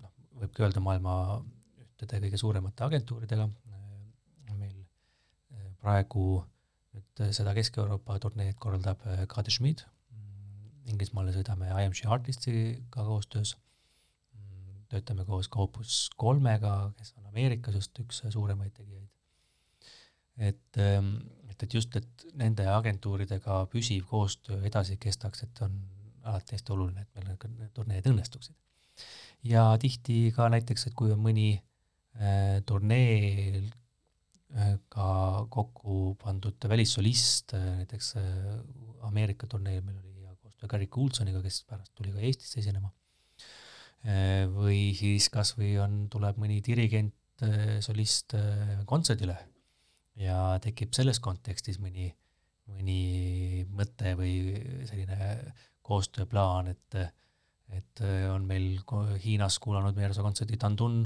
[0.00, 1.16] noh, võibki öelda maailma
[1.82, 3.48] ühtede kõige suuremate agentuuridega,
[4.56, 6.44] meil äh, praegu
[6.96, 13.54] nüüd seda Kesk-Euroopa turneed korraldab äh, Kade Schmid, mm, Inglismaale sõidame IMG Artistiga koostöös,
[14.36, 19.10] mm, töötame koos ka Opus kolmega, kes on Ameerikas just üks suuremaid tegijaid.
[20.36, 21.14] et, ähm,
[21.56, 25.76] et, et just, et nende agentuuridega püsiv koostöö edasi kestaks, et on
[26.26, 28.54] alati hästi oluline, et meil need turneed õnnestuksid.
[29.46, 33.68] ja tihti ka näiteks, et kui on mõni äh, turneel
[34.56, 38.54] äh, ka kokku pandud välissolist äh,, näiteks äh,
[39.06, 42.90] Ameerika turneel meil oli hea koostöö Gary Coulsoniga, kes pärast tuli ka Eestisse esinema
[44.04, 44.44] äh,.
[44.50, 49.38] või siis kasvõi on, tuleb mõni dirigent äh,, solist äh, kontserdile
[50.20, 52.08] ja tekib selles kontekstis mõni,
[52.72, 54.34] mõni mõte või
[54.88, 55.30] selline
[55.86, 56.98] koostööplaan, et,
[57.76, 58.80] et on meil
[59.22, 61.02] Hiinas kuulanud Meersa kontserdi Tandun,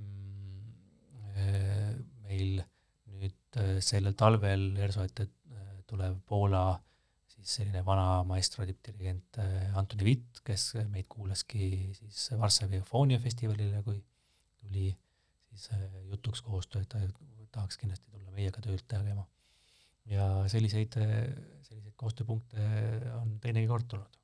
[0.00, 0.70] mm,
[2.26, 2.62] meil
[3.20, 5.28] nüüd sellel talvel ERSO ette
[5.90, 6.64] tulev Poola
[7.30, 9.40] siis selline vana maestro tippdirigent
[9.78, 13.98] Antoni Vitt, kes meid kuulaski siis Varssavi Eufoonia festivalile, kui
[14.60, 14.90] tuli
[15.50, 15.70] siis
[16.10, 17.00] jutuks koostöö, et ta
[17.52, 19.26] tahaks kindlasti tulla meiega tööd tegema.
[20.10, 20.96] ja selliseid,
[21.62, 22.64] selliseid koostööpunkte
[23.20, 24.16] on teinegi kord tulnud.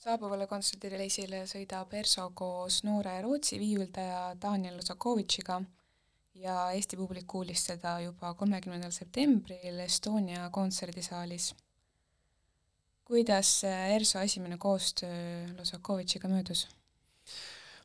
[0.00, 5.60] saabuvale kontserdireisile sõidab ERSO koos noore Rootsi viiuldaja Daniel Osakovitšiga
[6.40, 11.54] ja Eesti publik kuulis seda juba kolmekümnendal septembril Estonia kontserdisaalis.
[13.04, 16.68] kuidas ERSO esimene koostöö Losakovitšiga möödus?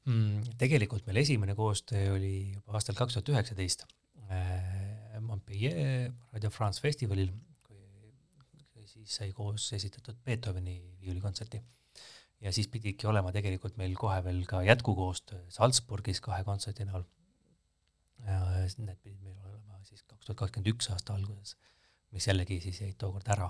[0.05, 0.55] Mm,?
[0.61, 3.85] Tegelikult meil esimene koostöö oli juba aastal kaks tuhat üheksateist
[4.29, 7.31] äh, Montpellier Radio France festivalil,
[7.65, 11.61] kui siis sai koos esitatud Beethoveni viiulikontserti.
[12.41, 17.05] ja siis pididki olema tegelikult meil kohe veel ka jätkukoostöö Salzburgis kahe kontserdi näol.
[18.25, 21.55] Need pidid meil olema siis kaks tuhat kakskümmend üks aasta alguses,
[22.11, 23.49] mis jällegi siis jäid tookord ära.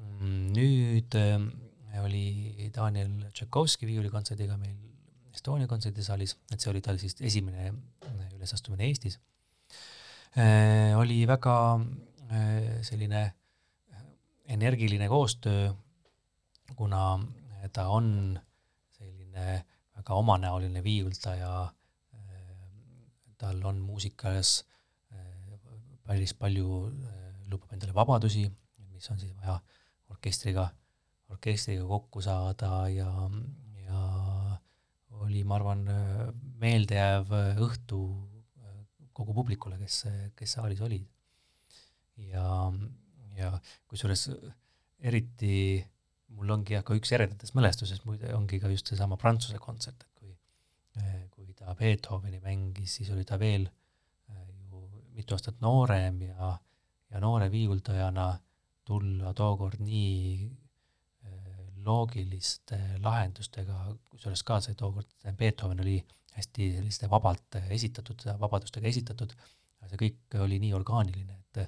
[0.00, 1.36] Mm, nüüd äh,
[2.04, 4.89] oli Daniel Tšaikovski viiulikontserdiga meil
[5.40, 9.16] Estonia kontserdisaalis, et see oli tal siis esimene äh, ülesastumine Eestis
[10.36, 10.92] äh,.
[11.00, 11.54] oli väga
[12.28, 14.02] äh, selline äh,
[14.52, 15.70] energiline koostöö,
[16.76, 17.18] kuna
[17.72, 18.38] ta on
[18.92, 19.64] selline
[19.96, 22.20] väga omanäoline viiuldaja äh,,
[23.40, 24.58] tal on muusikas
[25.08, 25.56] äh,
[26.04, 26.82] päris palju
[27.48, 28.44] lubab endale vabadusi,
[28.92, 29.56] mis on siis vaja
[30.12, 30.68] orkestriga,
[31.32, 33.08] orkestriga kokku saada ja,
[33.88, 34.04] ja
[35.24, 35.84] oli, ma arvan,
[36.60, 38.00] meeldejääv õhtu
[39.16, 40.04] kogu publikule, kes,
[40.36, 41.06] kes saalis olid.
[42.30, 42.44] ja,
[43.36, 43.50] ja
[43.88, 44.26] kusjuures
[45.00, 45.80] eriti
[46.36, 50.10] mul ongi jah, ka üks eredatest mälestusest muide ongi ka just seesama Prantsuse kontsert, et
[50.14, 50.34] kui,
[51.34, 53.66] kui ta Beethoveni mängis, siis oli ta veel
[54.70, 54.84] ju
[55.16, 56.52] mitu aastat noorem ja,
[57.10, 58.32] ja noore viiuldajana
[58.86, 60.48] tulla tookord nii
[61.84, 65.98] loogiliste lahendustega, kusjuures ka see tookord, Beethoven oli
[66.36, 69.32] hästi selliste vabalt esitatud, vabadustega esitatud,
[69.88, 71.62] see kõik oli nii orgaaniline, et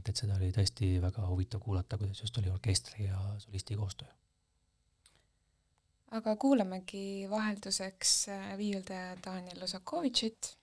[0.00, 4.08] et, et seda oli tõesti väga huvitav kuulata, kuidas just oli orkestri ja solisti koostöö.
[6.10, 8.14] aga kuulamegi vahelduseks
[8.56, 10.56] viiuldaja Daniel Osakovitšit.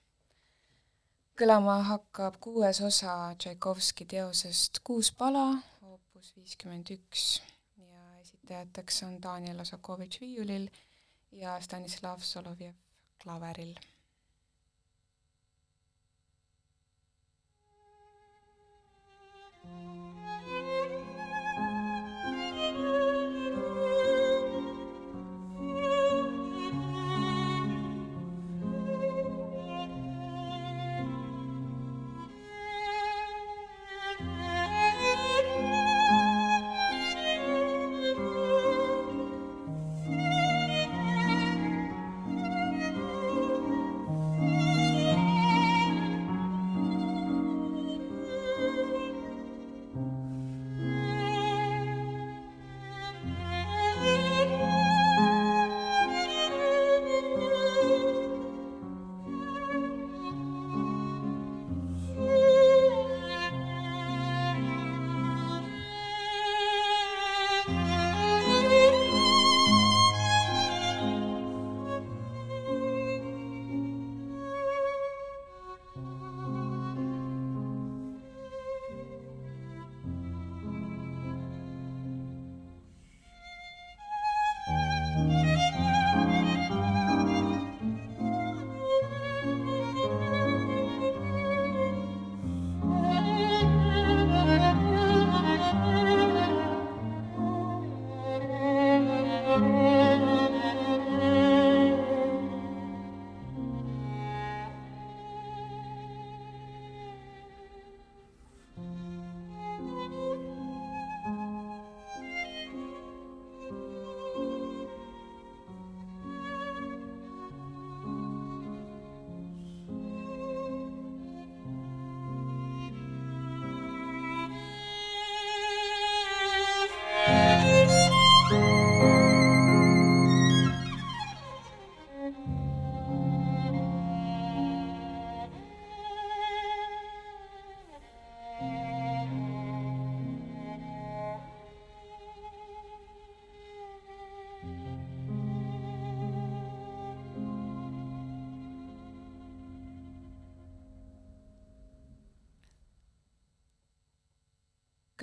[1.38, 7.40] kõlama hakkab kuues osa Tšaikovski teosest Kuus pala, opus viiskümmend üks
[8.48, 10.68] esitajateks on Daniel Osakovitš viiulil
[11.32, 12.72] ja Stanislav Solovjev
[13.22, 13.74] klaveril.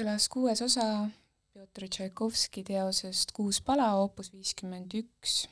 [0.06, 0.84] kõlas kuues osa
[1.50, 5.48] Pjotor Tšaikovski teosest Kuus pala, oopus viiskümmend üks.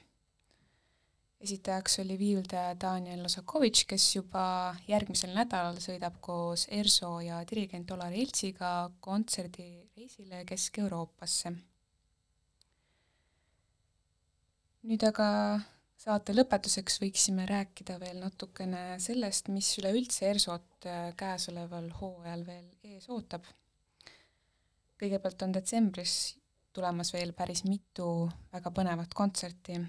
[1.41, 4.43] esitajaks oli viiuldaja Daniel Osakovitš, kes juba
[4.85, 11.55] järgmisel nädalal sõidab koos ERSO ja dirigent Olar Iltsiga kontserdireisile Kesk-Euroopasse.
[14.83, 15.31] nüüd aga
[15.97, 23.09] saate lõpetuseks võiksime rääkida veel natukene sellest, mis üleüldse ERSO-t äh, käesoleval hooajal veel ees
[23.09, 23.49] ootab.
[24.99, 26.15] Kõigepealt on detsembris
[26.73, 29.79] tulemas veel päris mitu väga põnevat kontserti.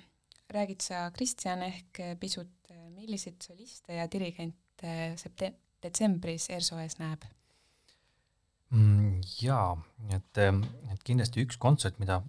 [0.54, 7.24] räägid sa, Kristjan, ehk pisut, milliseid soliste ja dirigente septe-, detsembris ERSO ees näeb
[8.70, 9.20] mm,?
[9.40, 9.74] Jaa,
[10.12, 10.38] et,
[10.92, 12.20] et kindlasti üks kontsert, mida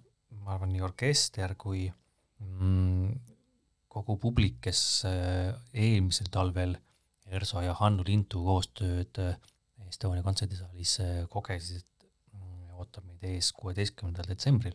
[0.46, 1.86] ma arvan, nii orkester kui
[2.40, 3.12] mm,
[3.96, 6.76] kogu publik, kes äh, eelmisel talvel
[7.26, 9.38] Erso ja Hannu Lintu koostööd äh,
[9.88, 11.86] Estonia kontserdisaalis äh, kogesid,
[12.76, 14.74] ootab meid ees kuueteistkümnendal detsembril,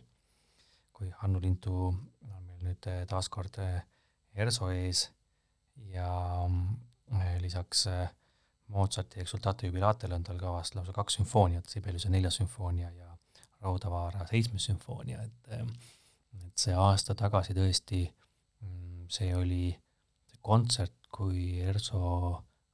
[0.92, 3.58] kui Hannu Lintu on meil nüüd taas kord
[4.34, 5.08] Erso ees
[5.92, 6.08] ja
[7.40, 7.86] lisaks
[8.72, 13.10] Mozarti Exultate jubilatele on tal kavas lausa kaks sümfooniat, Sibeliuse neljas sümfoonia ja
[13.60, 15.52] Raudavaara seitsmes sümfoonia, et
[16.46, 18.22] et see aasta tagasi tõesti äh,
[19.12, 19.72] see oli
[20.30, 22.00] see kontsert, kui Erso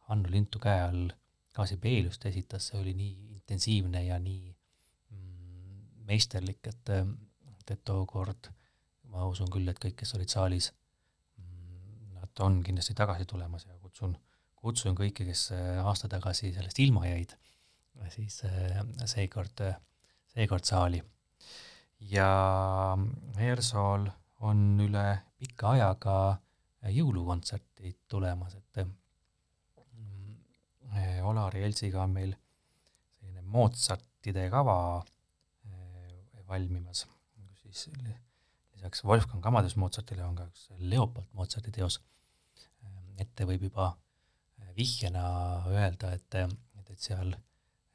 [0.09, 1.09] Hannu Lintu käe all
[1.59, 4.58] Gaasibeliust esitas, see oli nii intensiivne ja nii mm,
[6.09, 6.93] meisterlik, et,
[7.69, 8.49] et tookord
[9.13, 10.71] ma usun küll, et kõik, kes olid saalis,
[11.41, 14.15] mm, nad on kindlasti tagasi tulemas ja kutsun,
[14.59, 15.43] kutsun kõiki, kes
[15.85, 17.31] aasta tagasi sellest ilma jäid,
[18.15, 18.43] siis
[19.11, 19.57] seekord,
[20.35, 21.01] seekord saali.
[22.13, 22.29] ja
[23.43, 24.05] Ersol
[24.47, 25.07] on üle
[25.39, 26.19] pika ajaga
[26.95, 28.93] jõulukontserdid tulemas, et mm,
[31.27, 32.33] Olari Eltsiga on meil
[33.19, 35.03] selline Mozartide kava
[36.49, 37.89] valmimas, kus siis
[38.75, 42.01] lisaks Wolfgang Amadeus Mozartile on ka üks Leopold Mozarti teos.
[43.19, 43.91] ette võib juba
[44.77, 45.23] vihjena
[45.67, 47.33] öelda, et, et, et seal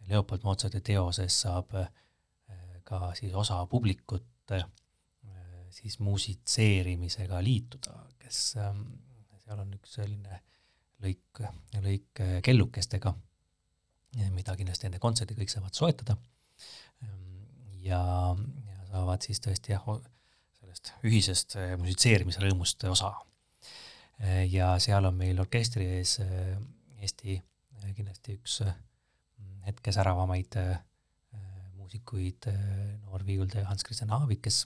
[0.10, 1.89] Leopold Mozarti teoses saab eh,
[2.84, 4.28] ka siis osa publikut
[5.74, 8.82] siis muusitseerimisega liituda, kes ähm,
[9.43, 10.39] seal on üks selline
[11.04, 11.41] lõik,
[11.82, 13.14] lõik äh, kellukestega,
[14.36, 16.16] mida kindlasti enne kontserti kõik saavad soetada.
[17.84, 17.99] Ja,
[18.67, 19.86] ja saavad siis tõesti jah,
[20.59, 23.13] sellest ühisest äh, musitseerimise rõõmust osa.
[24.21, 26.19] Äh, ja seal on meil orkestri ees
[27.03, 27.36] Eesti
[27.93, 28.61] kindlasti üks
[29.65, 30.55] hetke säravamaid
[31.75, 32.47] muusikuid,
[33.03, 34.61] noor viiuldaja Hans Christian Aavik, kes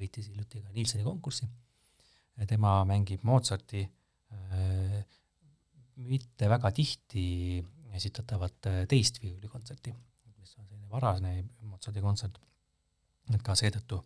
[0.00, 1.48] võitis hiljuti ka Nielseni konkursi.
[2.48, 3.84] tema mängib Mozarti
[6.00, 7.24] mitte väga tihti
[7.94, 9.92] esitatavat teist viiulikontserti,
[10.90, 11.34] varasne
[11.70, 12.38] Mozarti kontsert,
[13.34, 14.00] et ka seetõttu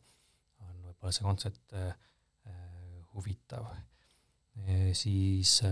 [0.64, 1.94] on võib-olla see kontsert äh,
[3.14, 3.66] huvitav.
[4.94, 5.62] siis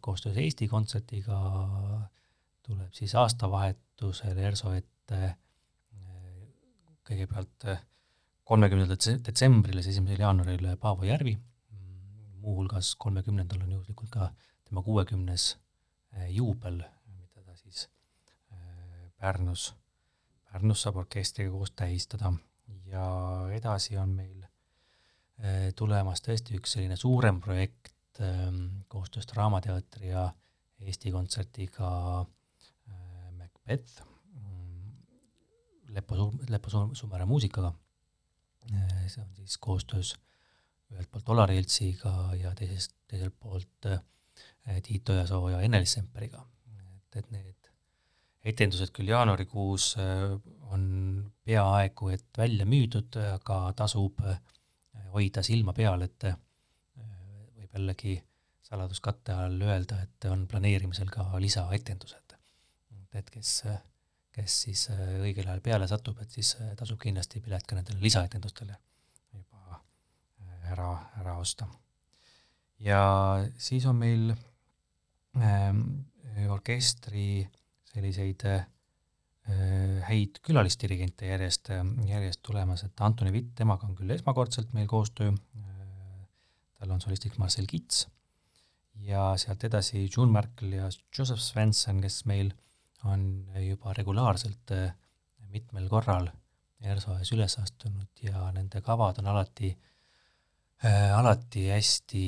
[0.00, 1.36] koostöös Eesti Kontserdiga
[2.62, 5.36] tuleb siis aastavahetusel ERSO ette
[7.06, 7.66] kõigepealt
[8.46, 11.36] kolmekümnendal detsembril ja siis esimesel jaanuaril Paavo Järvi,
[12.42, 14.30] muuhulgas kolmekümnendal on juhuslikult ka
[14.64, 15.56] tema kuuekümnes
[16.34, 16.82] juubel,
[17.18, 17.88] mida ta siis
[19.20, 19.70] Pärnus,
[20.50, 22.32] Pärnus saab orkestriga koos tähistada
[22.90, 23.04] ja
[23.54, 27.94] edasi on meil eh, tulemas tõesti üks selline suurem projekt
[28.90, 30.26] koostöös Draamateatri ja
[30.80, 31.90] Eesti Kontserdiga
[33.38, 34.02] Macbeth,
[34.34, 34.90] mm,
[35.94, 36.18] Leppo,
[36.50, 37.70] Leppo Sumera muusikaga
[38.68, 40.14] Äh, see on siis koostöös
[40.92, 43.88] ühelt poolt Olar Jeltsiga ja teisest, teiselt poolt
[44.82, 46.44] Tiit Ojasoo ja Ene-Liis Semperiga.
[46.70, 47.59] et, et need
[48.44, 50.30] etendused küll jaanuarikuus äh,
[50.70, 50.86] on
[51.44, 54.20] peaaegu et välja müüdud, aga tasub
[55.10, 58.14] hoida silma peal, et võib jällegi
[58.62, 62.36] saladuskatte all öelda, et on planeerimisel ka lisaetendused.
[63.18, 63.64] et kes
[64.34, 68.00] kes siis äh, õigel ajal peale satub, et siis äh, tasub kindlasti pilet ka nendele
[68.02, 68.76] lisaetendustele
[69.34, 71.68] juba äh, ära, ära osta.
[72.80, 73.02] ja
[73.58, 74.30] siis on meil
[75.36, 75.82] ähm,
[76.48, 77.44] orkestri
[77.90, 78.62] selliseid äh,
[80.06, 81.72] häid külalisdirigente järjest,
[82.06, 86.24] järjest tulemas, et Antoni Vitt, temaga on küll esmakordselt meil koostöö äh,,
[86.78, 88.06] tal on solistiks Marcel Kits
[89.06, 92.58] ja sealt edasi June Merkel ja Joseph Svensson, kes meil äh,
[93.08, 94.92] on juba regulaarselt äh,
[95.50, 96.28] mitmel korral
[96.80, 99.70] ERSO ees üles astunud ja nende kavad on alati
[100.84, 102.24] äh,, alati hästi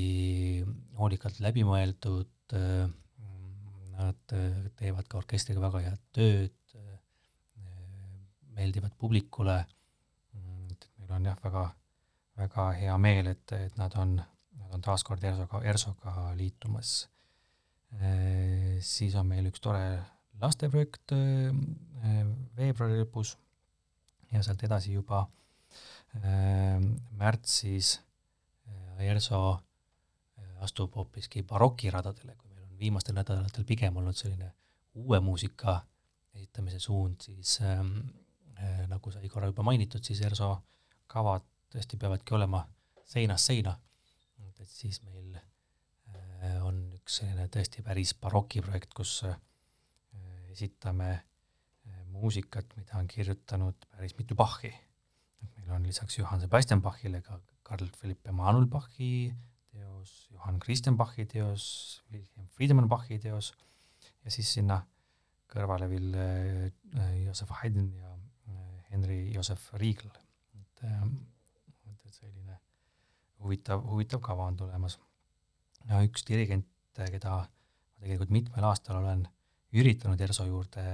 [0.99, 2.89] hoolikalt läbi mõeldud äh,,
[4.03, 6.99] nad äh, teevad ka orkestriga väga head tööd äh,,
[8.57, 9.63] meeldivad publikule,
[10.73, 11.65] et meil on jah, väga,
[12.43, 14.19] väga hea meel, et, et nad on,
[14.61, 16.93] nad on taas kord ERSO-ga, ERSO-ga liitumas.
[18.81, 19.83] Siis on meil üks tore
[20.41, 21.13] lasteprojekt
[22.57, 23.35] veebruari lõpus
[24.33, 25.27] ja sealt edasi juba
[27.21, 27.99] märtsis
[29.03, 29.43] ERSO
[30.63, 32.52] astub hoopiski barokiradadele, kui
[32.83, 34.51] viimastel nädalatel pigem olnud selline
[34.99, 35.79] uue muusika
[36.35, 37.97] esitamise suund, siis ähm,
[38.59, 40.51] äh, nagu sai korra juba mainitud, siis ERSO
[41.13, 42.63] kavad tõesti peavadki olema
[43.09, 43.79] seinast seina.
[44.43, 49.37] et siis meil äh, on üks selline tõesti päris barokiprojekt, kus äh,
[50.53, 54.73] esitame äh, muusikat, mida on kirjutanud päris mitu Bachi.
[55.43, 59.33] et meil on lisaks Johann Sebastian Bachile ka Karl Philipp Emanuel Bachi
[59.73, 61.65] teos, Johann Christian Bachi teos,
[62.13, 63.53] Wilhelm Friedemann Bachi teos
[64.25, 64.81] ja siis sinna
[65.53, 70.11] kõrvale veel äh, Josef Haydn ja äh, Henry Josef Riegel.
[70.61, 71.05] et, äh,
[71.91, 72.59] et selline
[73.43, 74.99] huvitav, huvitav kava on tulemas.
[75.89, 79.27] ja üks dirigent, keda ma tegelikult mitmel aastal olen
[79.73, 80.85] üritanud ERSO juurde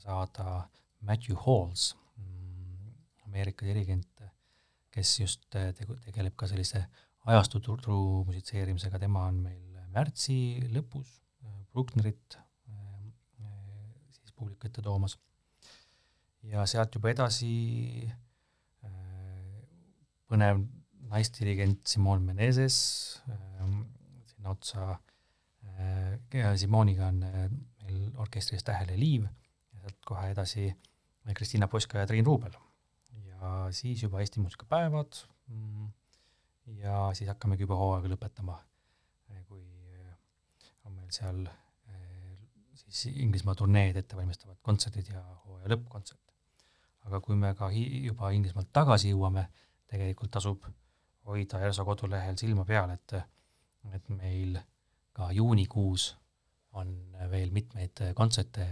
[0.00, 0.68] saada,
[1.00, 2.90] Matthew Halls, mm,
[3.28, 4.22] Ameerika dirigent,
[4.90, 6.82] kes just tegu, tegeleb ka sellise
[7.30, 10.36] ajastuturu musitseerimisega, tema on meil märtsi
[10.74, 11.18] lõpus
[11.70, 12.38] Brucknerit
[14.10, 15.16] siis publiku ette toomas.
[16.42, 17.50] ja sealt juba edasi
[20.30, 20.62] põnev
[21.10, 22.78] naisdirigent Simone Menezes,
[24.30, 24.96] sinna otsa
[26.60, 30.68] Simoniga on meil orkestris Tähele Liiv ja sealt kohe edasi
[31.34, 32.54] Kristina Poska ja Triin Ruubel.
[33.26, 35.88] ja siis juba Eesti muusikapäevad mm,
[36.78, 38.58] ja siis hakkamegi juba hooaega lõpetama,
[39.48, 39.64] kui
[40.84, 41.42] on meil seal
[42.90, 46.20] siis Inglismaa turneed ettevalmistavad kontserdid ja hooaja lõppkontsert.
[47.08, 49.46] aga kui me ka juba Inglismaalt tagasi jõuame,
[49.90, 50.66] tegelikult tasub
[51.26, 53.14] hoida ERSO kodulehel silma peal, et
[53.94, 54.58] et meil
[55.16, 56.10] ka juunikuus
[56.72, 56.90] on
[57.30, 58.66] veel mitmeid kontserte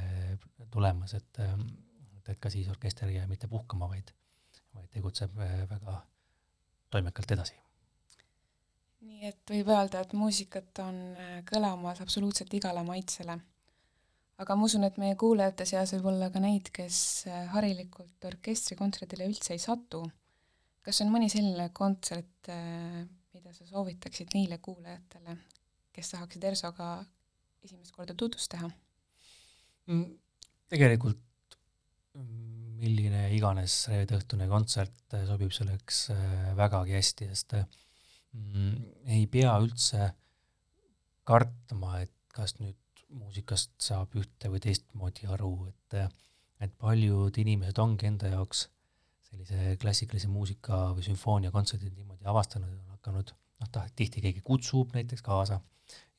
[0.71, 4.13] tulemas, et et, et ka siis orkester ei jää mitte puhkama, vaid
[4.75, 5.35] vaid tegutseb
[5.71, 6.03] väga
[6.91, 7.68] toimekalt edasi
[9.07, 13.39] nii et võib öelda, et muusikat on äh, kõlamas absoluutselt igale maitsele.
[14.39, 19.29] aga ma usun, et meie kuulajate seas võib olla ka neid, kes äh, harilikult orkestrikontserdile
[19.31, 20.03] üldse ei satu.
[20.83, 25.39] kas on mõni selline kontsert, äh, mida sa soovitaksid neile kuulajatele,
[25.95, 26.91] kes tahaksid ERSO-ga
[27.65, 28.71] esimest korda tutvust teha?
[29.89, 30.15] Mm,
[30.69, 31.25] tegelikult
[32.79, 36.09] milline iganes reedeõhtune kontsert sobib selleks
[36.59, 37.88] vägagi hästi, sest mm,
[39.09, 40.13] ei pea üldse
[41.29, 42.77] kartma, et kas nüüd
[43.19, 46.01] muusikast saab ühte või teistmoodi aru, et
[46.59, 48.65] et paljud inimesed ongi enda jaoks
[49.29, 55.23] sellise klassikalise muusika või sümfooniakontserdid niimoodi avastanud, on hakanud, noh, ta tihti keegi kutsub näiteks
[55.23, 55.61] kaasa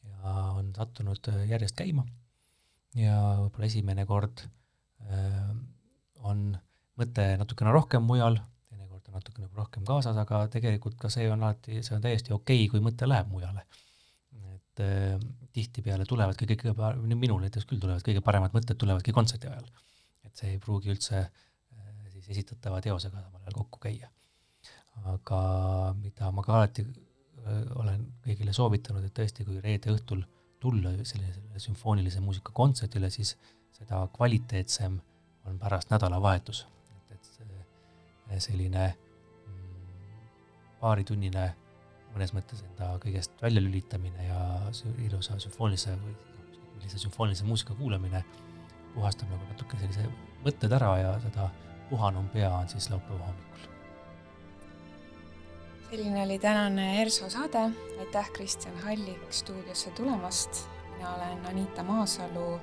[0.06, 2.06] ja on sattunud järjest käima.
[2.98, 5.52] Ja võib-olla esimene kord äh,
[6.26, 6.54] on
[7.00, 8.40] mõte natukene rohkem mujal
[9.10, 12.72] ta natukene rohkem kaasas, aga tegelikult ka see on alati, see on täiesti okei okay,,
[12.74, 13.66] kui mõte läheb mujale.
[14.54, 15.20] et äh,
[15.54, 16.74] tihtipeale tulevadki kõige,
[17.18, 19.68] minul näiteks küll tulevad kõige paremad mõtted tulevadki kontserdi ajal.
[20.24, 24.10] et see ei pruugi üldse äh, siis esitatava teosega samal ajal kokku käia.
[25.14, 25.42] aga
[26.00, 30.26] mida ma ka alati äh, olen kõigile soovitanud, et tõesti, kui reede õhtul
[30.60, 33.38] tulla sellisele sümfoonilise muusika kontserdile, siis
[33.72, 35.00] seda kvaliteetsem
[35.48, 36.66] on pärast nädalavahetus
[38.38, 39.90] selline mm,
[40.82, 41.48] paaritunnine
[42.14, 44.40] mõnes mõttes enda kõigest väljalülitamine ja
[45.06, 46.16] ilusa sümfoonilise või
[46.76, 48.24] millise sümfoonilise muusika kuulamine
[48.94, 50.08] puhastab nagu natuke sellise
[50.46, 51.50] mõtted ära ja seda
[51.90, 53.68] puhanum pea on siis laupäeva hommikul.
[55.90, 57.70] selline oli tänane ERSO saade,
[58.00, 60.68] aitäh Kristjan Hallik stuudiosse tulemast,
[60.98, 62.60] mina olen Anita Maasalu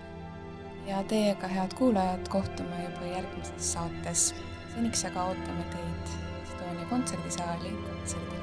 [0.86, 4.34] ja teiega, head kuulajad, kohtume juba järgmises saates
[4.76, 6.10] seniks aga ootame teid
[6.42, 8.36] Estonia kontserdisaali kontserdile.